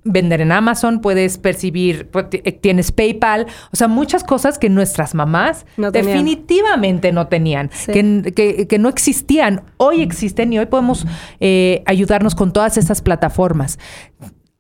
vender 0.05 0.43
en 0.43 0.53
Amazon, 0.53 1.01
puedes 1.01 1.39
percibir, 1.39 2.11
eh, 2.33 2.53
tienes 2.53 2.93
PayPal, 2.93 3.47
o 3.73 3.77
sea, 3.77 3.89
muchas 3.89 4.23
cosas 4.23 4.59
que 4.59 4.69
nuestras 4.69 5.15
mamás 5.15 5.67
definitivamente 5.93 7.11
no 7.11 7.27
tenían, 7.27 7.71
que, 7.87 8.67
que, 8.69 8.79
no 8.79 8.89
existían, 8.89 9.63
hoy 9.79 10.03
existen 10.03 10.53
y 10.53 10.59
hoy 10.59 10.67
podemos 10.67 11.07
eh, 11.41 11.83
ayudarnos 11.87 12.35
con 12.35 12.53
todas 12.53 12.77
estas 12.77 13.01
plataformas. 13.03 13.79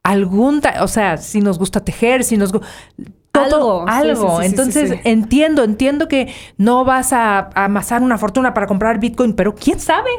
Algún, 0.03 0.61
o 0.81 0.89
sea, 0.89 1.17
si 1.17 1.41
nos 1.41 1.59
gusta 1.59 1.85
tejer, 1.85 2.25
si 2.25 2.37
nos 2.37 2.53
gusta 2.53 2.67
algo. 3.33 3.85
Algo. 3.89 4.43
Entonces, 4.43 5.01
entiendo, 5.05 5.65
entiendo 5.65 6.09
que 6.09 6.33
no 6.57 6.85
vas 6.85 7.13
a, 7.13 7.51
amasar 7.55 8.03
una 8.03 8.19
fortuna 8.19 8.55
para 8.55 8.67
comprar 8.67 9.01
Bitcoin, 9.01 9.35
pero 9.35 9.55
quién 9.55 9.81
sabe. 9.81 10.11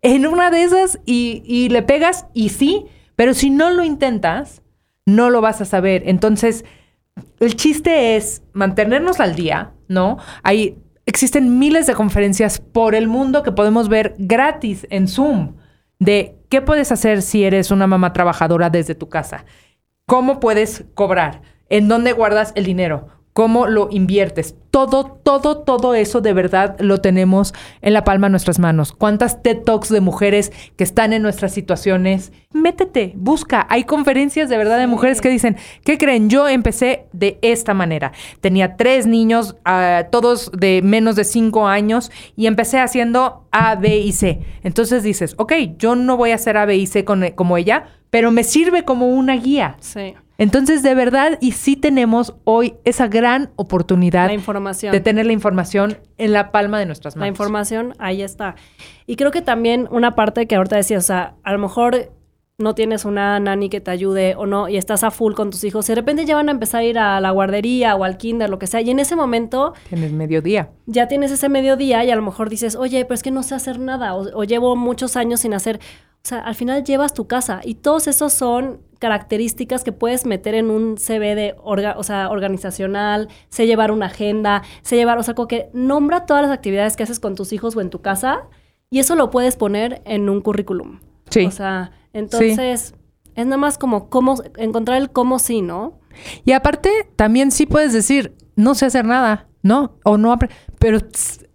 En 0.00 0.26
una 0.26 0.50
de 0.50 0.64
esas 0.64 0.98
y, 1.06 1.42
y, 1.44 1.68
le 1.68 1.82
pegas 1.82 2.26
y 2.34 2.48
sí, 2.48 2.86
pero 3.14 3.34
si 3.34 3.50
no 3.50 3.70
lo 3.70 3.84
intentas, 3.84 4.61
no 5.06 5.30
lo 5.30 5.40
vas 5.40 5.60
a 5.60 5.64
saber. 5.64 6.02
Entonces, 6.06 6.64
el 7.40 7.56
chiste 7.56 8.16
es 8.16 8.42
mantenernos 8.52 9.20
al 9.20 9.34
día, 9.34 9.72
¿no? 9.88 10.18
Hay, 10.42 10.78
existen 11.06 11.58
miles 11.58 11.86
de 11.86 11.94
conferencias 11.94 12.58
por 12.60 12.94
el 12.94 13.08
mundo 13.08 13.42
que 13.42 13.52
podemos 13.52 13.88
ver 13.88 14.14
gratis 14.18 14.86
en 14.90 15.08
Zoom 15.08 15.56
de 15.98 16.36
qué 16.48 16.62
puedes 16.62 16.90
hacer 16.90 17.22
si 17.22 17.44
eres 17.44 17.70
una 17.70 17.86
mamá 17.86 18.12
trabajadora 18.12 18.70
desde 18.70 18.94
tu 18.94 19.08
casa. 19.08 19.44
¿Cómo 20.06 20.40
puedes 20.40 20.84
cobrar? 20.94 21.42
¿En 21.68 21.88
dónde 21.88 22.12
guardas 22.12 22.52
el 22.56 22.64
dinero? 22.64 23.08
Cómo 23.32 23.66
lo 23.66 23.88
inviertes. 23.90 24.54
Todo, 24.70 25.18
todo, 25.22 25.58
todo 25.58 25.94
eso 25.94 26.20
de 26.20 26.32
verdad 26.32 26.76
lo 26.80 26.98
tenemos 26.98 27.52
en 27.82 27.92
la 27.92 28.04
palma 28.04 28.26
de 28.26 28.32
nuestras 28.32 28.58
manos. 28.58 28.92
¿Cuántas 28.92 29.42
TED 29.42 29.58
Talks 29.64 29.90
de 29.90 30.00
mujeres 30.00 30.50
que 30.76 30.84
están 30.84 31.12
en 31.12 31.22
nuestras 31.22 31.52
situaciones? 31.52 32.32
Métete, 32.52 33.12
busca. 33.16 33.66
Hay 33.68 33.84
conferencias 33.84 34.48
de 34.48 34.56
verdad 34.56 34.78
de 34.78 34.86
mujeres 34.86 35.20
que 35.20 35.28
dicen, 35.28 35.56
¿qué 35.84 35.98
creen? 35.98 36.30
Yo 36.30 36.48
empecé 36.48 37.06
de 37.12 37.38
esta 37.42 37.74
manera. 37.74 38.12
Tenía 38.40 38.76
tres 38.76 39.06
niños, 39.06 39.56
ah, 39.64 40.06
todos 40.10 40.50
de 40.52 40.80
menos 40.82 41.16
de 41.16 41.24
cinco 41.24 41.66
años, 41.66 42.10
y 42.34 42.46
empecé 42.46 42.78
haciendo 42.78 43.46
A, 43.50 43.74
B 43.76 43.98
y 43.98 44.12
C. 44.12 44.40
Entonces 44.62 45.02
dices, 45.02 45.34
ok, 45.38 45.52
yo 45.76 45.96
no 45.96 46.16
voy 46.16 46.30
a 46.30 46.36
hacer 46.36 46.56
A, 46.56 46.64
B 46.64 46.76
y 46.76 46.86
C 46.86 47.04
como 47.04 47.56
ella, 47.56 47.88
pero 48.10 48.30
me 48.30 48.44
sirve 48.44 48.84
como 48.84 49.08
una 49.08 49.36
guía. 49.36 49.76
Sí. 49.80 50.14
Entonces, 50.38 50.82
de 50.82 50.94
verdad, 50.94 51.38
y 51.40 51.52
sí 51.52 51.76
tenemos 51.76 52.34
hoy 52.44 52.74
esa 52.84 53.06
gran 53.06 53.50
oportunidad 53.56 54.30
información. 54.30 54.92
de 54.92 55.00
tener 55.00 55.26
la 55.26 55.32
información 55.32 55.98
en 56.18 56.32
la 56.32 56.50
palma 56.50 56.78
de 56.78 56.86
nuestras 56.86 57.16
manos. 57.16 57.24
La 57.24 57.28
información, 57.28 57.94
ahí 57.98 58.22
está. 58.22 58.56
Y 59.06 59.16
creo 59.16 59.30
que 59.30 59.42
también 59.42 59.88
una 59.90 60.14
parte 60.14 60.46
que 60.46 60.56
ahorita 60.56 60.76
decías, 60.76 61.04
o 61.04 61.06
sea, 61.06 61.34
a 61.42 61.52
lo 61.52 61.58
mejor 61.58 62.12
no 62.58 62.74
tienes 62.74 63.04
una 63.04 63.40
nani 63.40 63.68
que 63.68 63.80
te 63.80 63.90
ayude 63.90 64.34
o 64.36 64.46
no, 64.46 64.68
y 64.68 64.76
estás 64.76 65.04
a 65.04 65.10
full 65.10 65.34
con 65.34 65.50
tus 65.50 65.64
hijos, 65.64 65.88
y 65.88 65.92
de 65.92 65.96
repente 65.96 66.24
ya 66.24 66.36
van 66.36 66.48
a 66.48 66.52
empezar 66.52 66.80
a 66.80 66.84
ir 66.84 66.98
a 66.98 67.20
la 67.20 67.30
guardería 67.30 67.96
o 67.96 68.04
al 68.04 68.18
kinder, 68.18 68.48
lo 68.48 68.58
que 68.58 68.66
sea, 68.66 68.80
y 68.80 68.90
en 68.90 69.00
ese 69.00 69.16
momento... 69.16 69.74
Tienes 69.88 70.12
mediodía. 70.12 70.70
Ya 70.86 71.08
tienes 71.08 71.32
ese 71.32 71.48
mediodía 71.48 72.04
y 72.04 72.10
a 72.10 72.16
lo 72.16 72.22
mejor 72.22 72.50
dices, 72.50 72.76
oye, 72.76 73.04
pero 73.04 73.14
es 73.14 73.22
que 73.22 73.30
no 73.30 73.42
sé 73.42 73.54
hacer 73.54 73.80
nada, 73.80 74.14
o 74.14 74.44
llevo 74.44 74.76
muchos 74.76 75.16
años 75.16 75.40
sin 75.40 75.54
hacer... 75.54 75.80
O 76.24 76.28
sea, 76.28 76.38
al 76.38 76.54
final 76.54 76.84
llevas 76.84 77.14
tu 77.14 77.26
casa 77.26 77.60
y 77.64 77.74
todos 77.74 78.06
esos 78.06 78.32
son 78.32 78.80
características 79.00 79.82
que 79.82 79.90
puedes 79.90 80.24
meter 80.26 80.54
en 80.54 80.70
un 80.70 80.96
CV 80.96 81.34
de 81.34 81.56
o 81.58 82.02
sea, 82.04 82.30
organizacional, 82.30 83.28
sé 83.48 83.66
llevar 83.66 83.90
una 83.90 84.06
agenda, 84.06 84.62
sé 84.82 84.94
llevar, 84.94 85.18
o 85.18 85.24
sea, 85.24 85.34
como 85.34 85.48
que 85.48 85.68
nombra 85.72 86.24
todas 86.24 86.42
las 86.44 86.52
actividades 86.52 86.96
que 86.96 87.02
haces 87.02 87.18
con 87.18 87.34
tus 87.34 87.52
hijos 87.52 87.74
o 87.74 87.80
en 87.80 87.90
tu 87.90 88.00
casa 88.00 88.48
y 88.90 89.00
eso 89.00 89.16
lo 89.16 89.30
puedes 89.30 89.56
poner 89.56 90.02
en 90.04 90.28
un 90.28 90.40
currículum. 90.40 91.00
Sí. 91.30 91.46
O 91.46 91.50
sea, 91.50 91.90
entonces 92.12 92.94
es 93.34 93.46
nada 93.46 93.56
más 93.56 93.76
como 93.76 94.08
cómo, 94.08 94.36
encontrar 94.56 95.00
el 95.02 95.10
cómo 95.10 95.40
sí, 95.40 95.62
¿no? 95.62 95.98
Y 96.44 96.52
aparte, 96.52 97.10
también 97.16 97.50
sí 97.50 97.66
puedes 97.66 97.92
decir, 97.92 98.36
no 98.54 98.76
sé 98.76 98.86
hacer 98.86 99.04
nada, 99.04 99.48
¿no? 99.62 99.96
O 100.04 100.18
no, 100.18 100.38
pero 100.78 100.98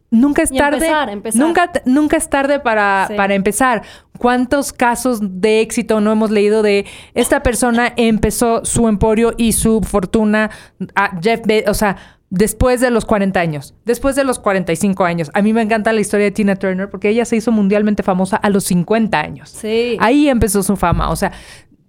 nunca 0.09 0.41
es 0.41 0.51
tarde. 0.51 0.89
Nunca, 1.33 1.71
nunca 1.85 2.17
es 2.17 2.29
tarde 2.29 2.59
para, 2.59 3.09
para 3.15 3.35
empezar. 3.35 3.83
¿Cuántos 4.17 4.73
casos 4.73 5.19
de 5.21 5.61
éxito 5.61 6.01
no 6.01 6.11
hemos 6.11 6.31
leído 6.31 6.63
de 6.63 6.85
esta 7.13 7.43
persona 7.43 7.93
empezó 7.97 8.65
su 8.65 8.87
emporio 8.87 9.33
y 9.37 9.53
su 9.53 9.81
fortuna 9.81 10.49
a 10.95 11.19
Jeff 11.21 11.41
o 11.67 11.73
sea, 11.73 11.97
después 12.29 12.81
de 12.81 12.89
los 12.89 13.05
40 13.05 13.39
años, 13.39 13.75
después 13.85 14.15
de 14.15 14.23
los 14.23 14.39
45 14.39 15.05
años. 15.05 15.31
A 15.33 15.41
mí 15.41 15.53
me 15.53 15.61
encanta 15.61 15.93
la 15.93 16.01
historia 16.01 16.25
de 16.25 16.31
Tina 16.31 16.55
Turner 16.55 16.89
porque 16.89 17.09
ella 17.09 17.25
se 17.25 17.35
hizo 17.35 17.51
mundialmente 17.51 18.01
famosa 18.03 18.37
a 18.37 18.49
los 18.49 18.63
50 18.65 19.19
años. 19.19 19.49
Sí. 19.49 19.97
Ahí 19.99 20.29
empezó 20.29 20.63
su 20.63 20.75
fama, 20.75 21.09
o 21.11 21.15
sea, 21.15 21.31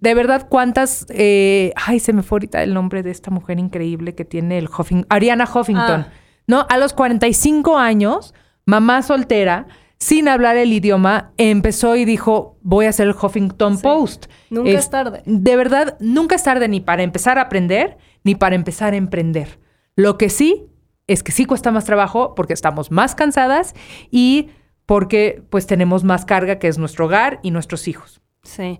de 0.01 0.13
verdad, 0.13 0.47
cuántas. 0.49 1.05
Eh, 1.09 1.73
ay, 1.75 1.99
se 1.99 2.13
me 2.13 2.23
fue 2.23 2.37
ahorita 2.37 2.63
el 2.63 2.73
nombre 2.73 3.03
de 3.03 3.11
esta 3.11 3.31
mujer 3.31 3.59
increíble 3.59 4.15
que 4.15 4.23
tiene 4.23 4.57
el 4.57 4.67
Huffington. 4.67 5.07
Ariana 5.09 5.43
Huffington. 5.43 6.01
Ah. 6.01 6.13
¿No? 6.49 6.65
A 6.67 6.79
los 6.79 6.93
45 6.93 7.77
años, 7.77 8.33
mamá 8.65 9.03
soltera, 9.03 9.67
sin 9.99 10.27
hablar 10.27 10.57
el 10.57 10.73
idioma, 10.73 11.31
empezó 11.37 11.95
y 11.95 12.05
dijo: 12.05 12.57
Voy 12.63 12.87
a 12.87 12.89
hacer 12.89 13.07
el 13.07 13.13
Huffington 13.13 13.79
Post. 13.79 14.25
Nunca 14.49 14.71
es, 14.71 14.89
tarde. 14.89 15.21
De 15.27 15.55
verdad, 15.55 15.95
nunca 15.99 16.35
es 16.35 16.43
tarde 16.43 16.67
ni 16.67 16.79
para 16.79 17.03
empezar 17.03 17.37
a 17.37 17.43
aprender, 17.43 17.99
ni 18.23 18.33
para 18.33 18.55
empezar 18.55 18.93
a 18.93 18.97
emprender. 18.97 19.59
Lo 19.95 20.17
que 20.17 20.29
sí 20.29 20.65
es 21.05 21.21
que 21.21 21.31
sí 21.31 21.45
cuesta 21.45 21.69
más 21.69 21.85
trabajo 21.85 22.33
porque 22.33 22.53
estamos 22.53 22.89
más 22.89 23.13
cansadas 23.13 23.75
y 24.09 24.49
porque 24.87 25.43
pues 25.51 25.67
tenemos 25.67 26.03
más 26.03 26.25
carga 26.25 26.57
que 26.57 26.67
es 26.67 26.79
nuestro 26.79 27.05
hogar 27.05 27.39
y 27.43 27.51
nuestros 27.51 27.87
hijos. 27.87 28.21
Sí. 28.41 28.79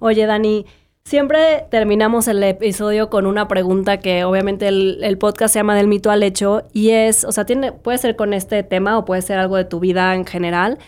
Oye, 0.00 0.26
Dani, 0.26 0.66
siempre 1.04 1.66
terminamos 1.70 2.28
el 2.28 2.42
episodio 2.42 3.10
con 3.10 3.26
una 3.26 3.46
pregunta 3.46 4.00
que 4.00 4.24
obviamente 4.24 4.68
el, 4.68 5.18
podcast 5.18 5.52
se 5.52 5.60
llama 5.60 5.76
Del 5.76 5.86
mito 5.86 6.10
al 6.10 6.22
hecho 6.22 6.62
y 6.72 6.90
es, 6.90 7.24
o 7.24 7.32
sea, 7.32 7.44
tiene, 7.44 7.72
puede 7.72 7.98
ser 7.98 8.16
con 8.16 8.32
este 8.32 8.62
tema 8.62 8.98
o 8.98 9.04
puede 9.04 9.22
ser 9.22 9.38
algo 9.38 9.56
de 9.56 9.64
tu 9.64 9.80
vida 9.80 10.14
en 10.14 10.24
general, 10.24 10.78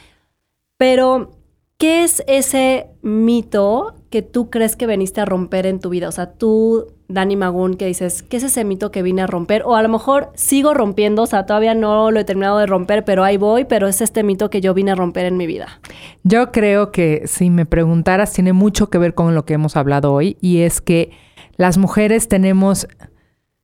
pero 0.79 1.33
¿qué 1.79 2.05
es 2.05 2.23
ese 2.27 2.89
mito 3.03 3.95
que 4.11 4.23
tú 4.23 4.51
crees 4.51 4.77
que 4.77 4.87
veniste 4.87 5.21
a 5.21 5.27
romper 5.27 5.67
en 5.67 5.81
tu 5.81 5.91
vida? 5.91 6.09
O 6.09 6.13
sea, 6.13 6.33
tú 6.33 6.96
Dani 7.09 7.37
Magún 7.37 7.77
que 7.77 7.87
dices, 7.87 8.23
¿qué 8.23 8.39
es 8.39 8.43
ese 8.43 8.65
mito 8.65 8.91
que 8.91 9.03
vine 9.03 9.23
a 9.23 9.27
romper? 9.27 9.63
O 9.65 9.77
a 9.77 9.83
lo 9.83 9.89
mejor 9.89 10.33
sigo 10.35 10.75
rompiendo, 10.75 11.23
o 11.23 11.27
sea, 11.27 11.47
todavía 11.47 11.75
no 11.75 12.11
lo 12.11 12.21
he 12.21 12.25
terminado 12.25 12.59
de 12.59 12.67
romper, 12.67 13.05
pero 13.05 13.23
ahí 13.23 13.37
voy, 13.37 13.65
pero 13.65 13.87
es 13.87 14.01
este 14.01 14.23
mito 14.23 14.51
que 14.51 14.61
yo 14.61 14.75
vine 14.75 14.91
a 14.91 14.95
romper 14.95 15.27
en 15.27 15.37
mi 15.37 15.47
vida. 15.47 15.81
Yo 16.25 16.51
creo 16.51 16.91
que 16.91 17.23
si 17.27 17.51
me 17.51 17.67
preguntaras, 17.67 18.33
tiene 18.33 18.53
mucho 18.53 18.91
que 18.91 18.99
ver 18.99 19.15
con 19.15 19.35
lo 19.35 19.45
que 19.45 19.55
hemos 19.55 19.77
hablado 19.77 20.13
hoy, 20.13 20.37
y 20.41 20.63
es 20.63 20.81
que 20.81 21.11
las 21.57 21.79
mujeres 21.79 22.29
tenemos 22.29 22.89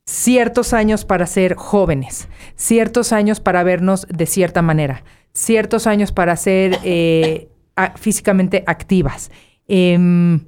ciertos 0.04 0.72
años 0.72 1.04
para 1.04 1.26
ser 1.26 1.54
jóvenes, 1.54 2.28
ciertos 2.54 3.12
años 3.12 3.40
para 3.40 3.62
vernos 3.62 4.06
de 4.08 4.26
cierta 4.26 4.62
manera, 4.62 5.04
ciertos 5.32 5.86
años 5.86 6.12
para 6.12 6.36
ser 6.36 6.78
eh, 6.84 7.48
físicamente 7.96 8.62
activas. 8.66 9.30
Em, 9.66 10.40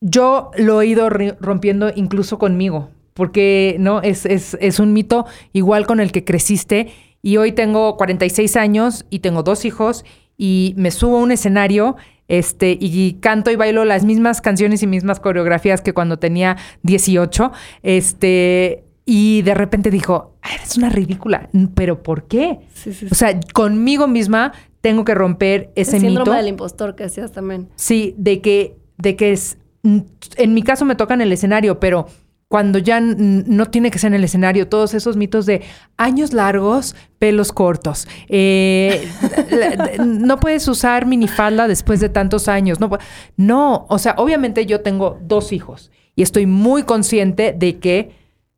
yo 0.00 0.50
lo 0.56 0.80
he 0.80 0.86
ido 0.86 1.08
rompiendo 1.10 1.90
incluso 1.94 2.38
conmigo, 2.38 2.90
porque 3.14 3.76
no 3.78 4.02
es, 4.02 4.26
es, 4.26 4.56
es, 4.60 4.80
un 4.80 4.92
mito 4.92 5.26
igual 5.52 5.86
con 5.86 6.00
el 6.00 6.12
que 6.12 6.24
creciste. 6.24 6.92
Y 7.22 7.36
hoy 7.36 7.52
tengo 7.52 7.96
46 7.96 8.56
años 8.56 9.04
y 9.10 9.18
tengo 9.18 9.42
dos 9.42 9.64
hijos 9.66 10.04
y 10.38 10.72
me 10.78 10.90
subo 10.90 11.18
a 11.18 11.20
un 11.20 11.32
escenario 11.32 11.96
este, 12.28 12.78
y 12.80 13.14
canto 13.20 13.50
y 13.50 13.56
bailo 13.56 13.84
las 13.84 14.04
mismas 14.04 14.40
canciones 14.40 14.82
y 14.82 14.86
mismas 14.86 15.20
coreografías 15.20 15.82
que 15.82 15.92
cuando 15.92 16.18
tenía 16.18 16.56
18. 16.84 17.52
Este, 17.82 18.84
y 19.04 19.42
de 19.42 19.54
repente 19.54 19.90
dijo, 19.90 20.36
eres 20.54 20.78
una 20.78 20.88
ridícula. 20.88 21.50
¿Pero 21.74 22.02
por 22.02 22.28
qué? 22.28 22.60
O 23.10 23.14
sea, 23.14 23.38
conmigo 23.52 24.06
misma 24.06 24.52
tengo 24.80 25.04
que 25.04 25.14
romper 25.14 25.72
ese 25.74 25.96
El 25.96 26.02
síndrome 26.02 26.36
del 26.36 26.48
impostor 26.48 26.94
que 26.94 27.04
hacías 27.04 27.32
también. 27.32 27.68
Sí, 27.74 28.14
de 28.16 28.40
que, 28.40 28.76
de 28.96 29.16
que 29.16 29.32
es, 29.32 29.58
en 29.82 30.54
mi 30.54 30.62
caso 30.62 30.84
me 30.84 30.94
toca 30.94 31.14
en 31.14 31.20
el 31.20 31.32
escenario, 31.32 31.80
pero 31.80 32.06
cuando 32.50 32.80
ya 32.80 33.00
no 33.00 33.66
tiene 33.66 33.92
que 33.92 34.00
ser 34.00 34.08
en 34.08 34.14
el 34.14 34.24
escenario, 34.24 34.66
todos 34.66 34.92
esos 34.94 35.16
mitos 35.16 35.46
de 35.46 35.62
años 35.96 36.32
largos, 36.32 36.96
pelos 37.20 37.52
cortos, 37.52 38.08
eh, 38.28 39.08
no 40.04 40.40
puedes 40.40 40.66
usar 40.66 41.06
minifalda 41.06 41.68
después 41.68 42.00
de 42.00 42.08
tantos 42.08 42.48
años, 42.48 42.80
no, 42.80 42.90
no, 43.36 43.86
o 43.88 43.98
sea, 44.00 44.16
obviamente 44.18 44.66
yo 44.66 44.80
tengo 44.80 45.16
dos 45.22 45.52
hijos 45.52 45.92
y 46.16 46.22
estoy 46.22 46.46
muy 46.46 46.82
consciente 46.82 47.54
de 47.56 47.78
que 47.78 48.16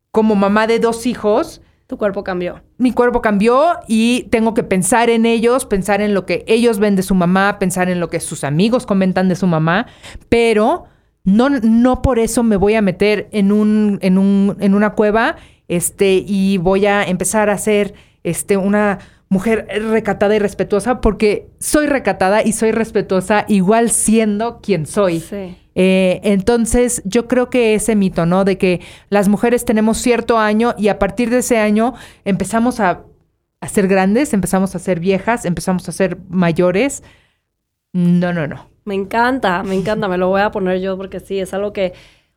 como 0.09 0.33
mamá 0.33 0.65
de 0.65 0.79
dos 0.79 1.05
hijos, 1.05 1.61
tu 1.85 1.97
cuerpo 1.97 2.23
cambió. 2.23 2.63
Mi 2.77 2.93
cuerpo 2.93 3.21
cambió 3.21 3.79
y 3.87 4.23
tengo 4.31 4.55
que 4.55 4.63
pensar 4.63 5.11
en 5.11 5.27
ellos, 5.27 5.65
pensar 5.65 6.01
en 6.01 6.15
lo 6.15 6.25
que 6.25 6.43
ellos 6.47 6.79
ven 6.79 6.95
de 6.95 7.03
su 7.03 7.13
mamá, 7.13 7.59
pensar 7.59 7.89
en 7.89 7.99
lo 7.99 8.09
que 8.09 8.19
sus 8.19 8.43
amigos 8.43 8.87
comentan 8.87 9.29
de 9.29 9.35
su 9.35 9.45
mamá, 9.45 9.85
pero 10.29 10.85
no, 11.23 11.49
no 11.49 12.01
por 12.01 12.19
eso 12.19 12.43
me 12.43 12.57
voy 12.57 12.75
a 12.75 12.81
meter 12.81 13.29
en, 13.31 13.51
un, 13.51 13.99
en, 14.01 14.17
un, 14.17 14.57
en 14.59 14.73
una 14.73 14.91
cueva 14.91 15.37
este, 15.67 16.23
y 16.25 16.57
voy 16.57 16.85
a 16.85 17.03
empezar 17.03 17.49
a 17.49 17.57
ser 17.57 17.93
este, 18.23 18.57
una 18.57 18.99
mujer 19.29 19.65
recatada 19.89 20.35
y 20.35 20.39
respetuosa 20.39 21.01
porque 21.01 21.47
soy 21.59 21.87
recatada 21.87 22.43
y 22.43 22.51
soy 22.51 22.71
respetuosa 22.71 23.45
igual 23.47 23.89
siendo 23.89 24.59
quien 24.61 24.85
soy. 24.85 25.23
Eh, 25.75 26.19
entonces, 26.23 27.01
yo 27.03 27.27
creo 27.27 27.49
que 27.49 27.73
ese 27.73 27.95
mito, 27.95 28.27
¿no? 28.27 28.45
De 28.45 28.59
que 28.59 28.81
las 29.09 29.27
mujeres 29.29 29.65
tenemos 29.65 29.97
cierto 29.97 30.37
año 30.37 30.75
y 30.77 30.89
a 30.89 30.99
partir 30.99 31.31
de 31.31 31.39
ese 31.39 31.57
año 31.57 31.95
empezamos 32.25 32.79
a, 32.79 33.05
a 33.59 33.67
ser 33.67 33.87
grandes, 33.87 34.33
empezamos 34.33 34.75
a 34.75 34.79
ser 34.79 34.99
viejas, 34.99 35.45
empezamos 35.45 35.89
a 35.89 35.91
ser 35.93 36.19
mayores. 36.29 37.01
No, 37.91 38.33
no, 38.33 38.45
no. 38.45 38.72
Me 38.85 38.95
encanta, 38.95 39.63
me 39.63 39.75
encanta, 39.75 40.07
me 40.07 40.17
lo 40.17 40.27
voy 40.29 40.41
a 40.41 40.51
poner 40.51 40.81
yo 40.81 40.97
porque 40.97 41.19
sí, 41.19 41.39
es 41.39 41.53
algo 41.53 41.73
que 41.73 41.93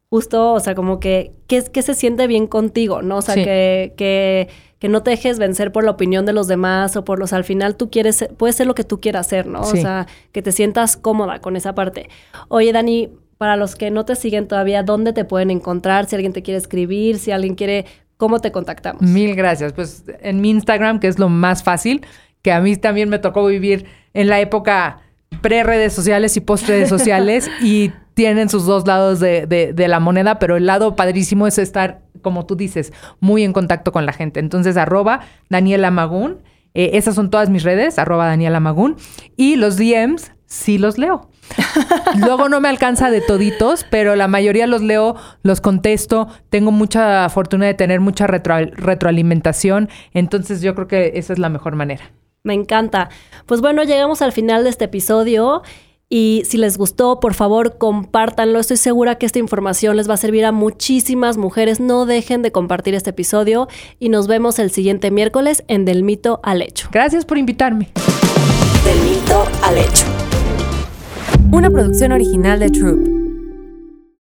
justo, 0.08 0.52
o 0.52 0.60
sea, 0.60 0.74
como 0.74 1.00
que, 1.00 1.32
que, 1.46 1.64
que 1.64 1.82
se 1.82 1.94
siente 1.94 2.26
bien 2.26 2.46
contigo, 2.46 3.02
¿no? 3.02 3.18
O 3.18 3.22
sea, 3.22 3.34
que, 3.34 3.92
que, 3.96 4.48
que, 4.78 4.88
no 4.88 5.02
te 5.02 5.10
dejes 5.10 5.38
vencer 5.38 5.72
por 5.72 5.84
la 5.84 5.90
opinión 5.90 6.26
de 6.26 6.32
los 6.32 6.46
demás 6.46 6.96
o 6.96 7.04
por 7.04 7.18
los, 7.18 7.32
al 7.32 7.44
final 7.44 7.76
tú 7.76 7.90
quieres, 7.90 8.28
puedes 8.36 8.56
ser 8.56 8.66
lo 8.66 8.74
que 8.74 8.84
tú 8.84 9.00
quieras 9.00 9.26
hacer, 9.26 9.46
¿no? 9.46 9.60
O 9.60 9.76
sea, 9.76 10.06
que 10.32 10.42
te 10.42 10.52
sientas 10.52 10.96
cómoda 10.96 11.40
con 11.40 11.56
esa 11.56 11.74
parte. 11.74 12.08
Oye, 12.48 12.72
Dani, 12.72 13.10
para 13.36 13.56
los 13.56 13.74
que 13.74 13.90
no 13.90 14.04
te 14.04 14.14
siguen 14.14 14.48
todavía, 14.48 14.82
¿dónde 14.82 15.12
te 15.12 15.24
pueden 15.24 15.50
encontrar? 15.50 16.06
Si 16.06 16.14
alguien 16.14 16.32
te 16.32 16.42
quiere 16.42 16.58
escribir, 16.58 17.18
si 17.18 17.32
alguien 17.32 17.54
quiere, 17.54 17.84
¿cómo 18.16 18.38
te 18.38 18.52
contactamos? 18.52 19.02
Mil 19.02 19.34
gracias. 19.34 19.72
Pues 19.72 20.04
en 20.20 20.40
mi 20.40 20.50
Instagram, 20.50 21.00
que 21.00 21.08
es 21.08 21.18
lo 21.18 21.28
más 21.28 21.62
fácil, 21.62 22.06
que 22.42 22.52
a 22.52 22.60
mí 22.60 22.76
también 22.76 23.08
me 23.08 23.18
tocó 23.18 23.44
vivir 23.46 23.86
en 24.14 24.28
la 24.28 24.40
época 24.40 25.02
pre-redes 25.40 25.92
sociales 25.92 26.36
y 26.36 26.40
post-redes 26.40 26.88
sociales 26.88 27.50
y 27.60 27.92
tienen 28.14 28.48
sus 28.48 28.64
dos 28.64 28.86
lados 28.86 29.20
de, 29.20 29.74
la 29.76 30.00
moneda, 30.00 30.38
pero 30.38 30.56
el 30.56 30.66
lado 30.66 30.96
padrísimo 30.96 31.46
es 31.46 31.58
estar, 31.58 32.00
como 32.22 32.46
tú 32.46 32.56
dices, 32.56 32.92
muy 33.20 33.44
en 33.44 33.52
contacto 33.52 33.92
con 33.92 34.06
la 34.06 34.12
gente. 34.12 34.40
Entonces, 34.40 34.76
arroba 34.76 35.20
Daniela 35.50 35.90
Magún. 35.90 36.38
Eh, 36.72 36.92
esas 36.94 37.14
son 37.14 37.30
todas 37.30 37.50
mis 37.50 37.62
redes, 37.62 37.98
arroba 37.98 38.26
Daniela 38.26 38.58
Magún. 38.58 38.96
Y 39.36 39.56
los 39.56 39.76
DMs 39.76 40.32
sí 40.46 40.78
los 40.78 40.96
leo. 40.96 41.28
Luego 42.18 42.48
no 42.48 42.60
me 42.60 42.68
alcanza 42.68 43.10
de 43.10 43.20
toditos, 43.20 43.84
pero 43.90 44.16
la 44.16 44.28
mayoría 44.28 44.66
los 44.66 44.82
leo, 44.82 45.16
los 45.42 45.60
contesto. 45.60 46.28
Tengo 46.48 46.72
mucha 46.72 47.28
fortuna 47.28 47.66
de 47.66 47.74
tener 47.74 48.00
mucha 48.00 48.26
retroalimentación. 48.26 49.90
Entonces 50.12 50.62
yo 50.62 50.74
creo 50.74 50.88
que 50.88 51.12
esa 51.16 51.34
es 51.34 51.38
la 51.38 51.50
mejor 51.50 51.76
manera. 51.76 52.12
Me 52.46 52.54
encanta. 52.54 53.10
Pues 53.44 53.60
bueno, 53.60 53.82
llegamos 53.82 54.22
al 54.22 54.32
final 54.32 54.64
de 54.64 54.70
este 54.70 54.86
episodio. 54.86 55.62
Y 56.08 56.44
si 56.46 56.56
les 56.56 56.78
gustó, 56.78 57.18
por 57.18 57.34
favor, 57.34 57.78
compártanlo. 57.78 58.60
Estoy 58.60 58.76
segura 58.76 59.16
que 59.16 59.26
esta 59.26 59.40
información 59.40 59.96
les 59.96 60.08
va 60.08 60.14
a 60.14 60.18
servir 60.18 60.44
a 60.44 60.52
muchísimas 60.52 61.36
mujeres. 61.36 61.80
No 61.80 62.06
dejen 62.06 62.42
de 62.42 62.52
compartir 62.52 62.94
este 62.94 63.10
episodio 63.10 63.66
y 63.98 64.08
nos 64.08 64.28
vemos 64.28 64.60
el 64.60 64.70
siguiente 64.70 65.10
miércoles 65.10 65.64
en 65.66 65.84
Del 65.84 66.04
Mito 66.04 66.38
al 66.44 66.62
Hecho. 66.62 66.88
Gracias 66.92 67.24
por 67.24 67.38
invitarme. 67.38 67.90
Del 68.84 69.00
Mito 69.00 69.44
al 69.64 69.78
Hecho. 69.78 70.06
Una 71.50 71.70
producción 71.70 72.12
original 72.12 72.60
de 72.60 72.70
Troop. 72.70 73.15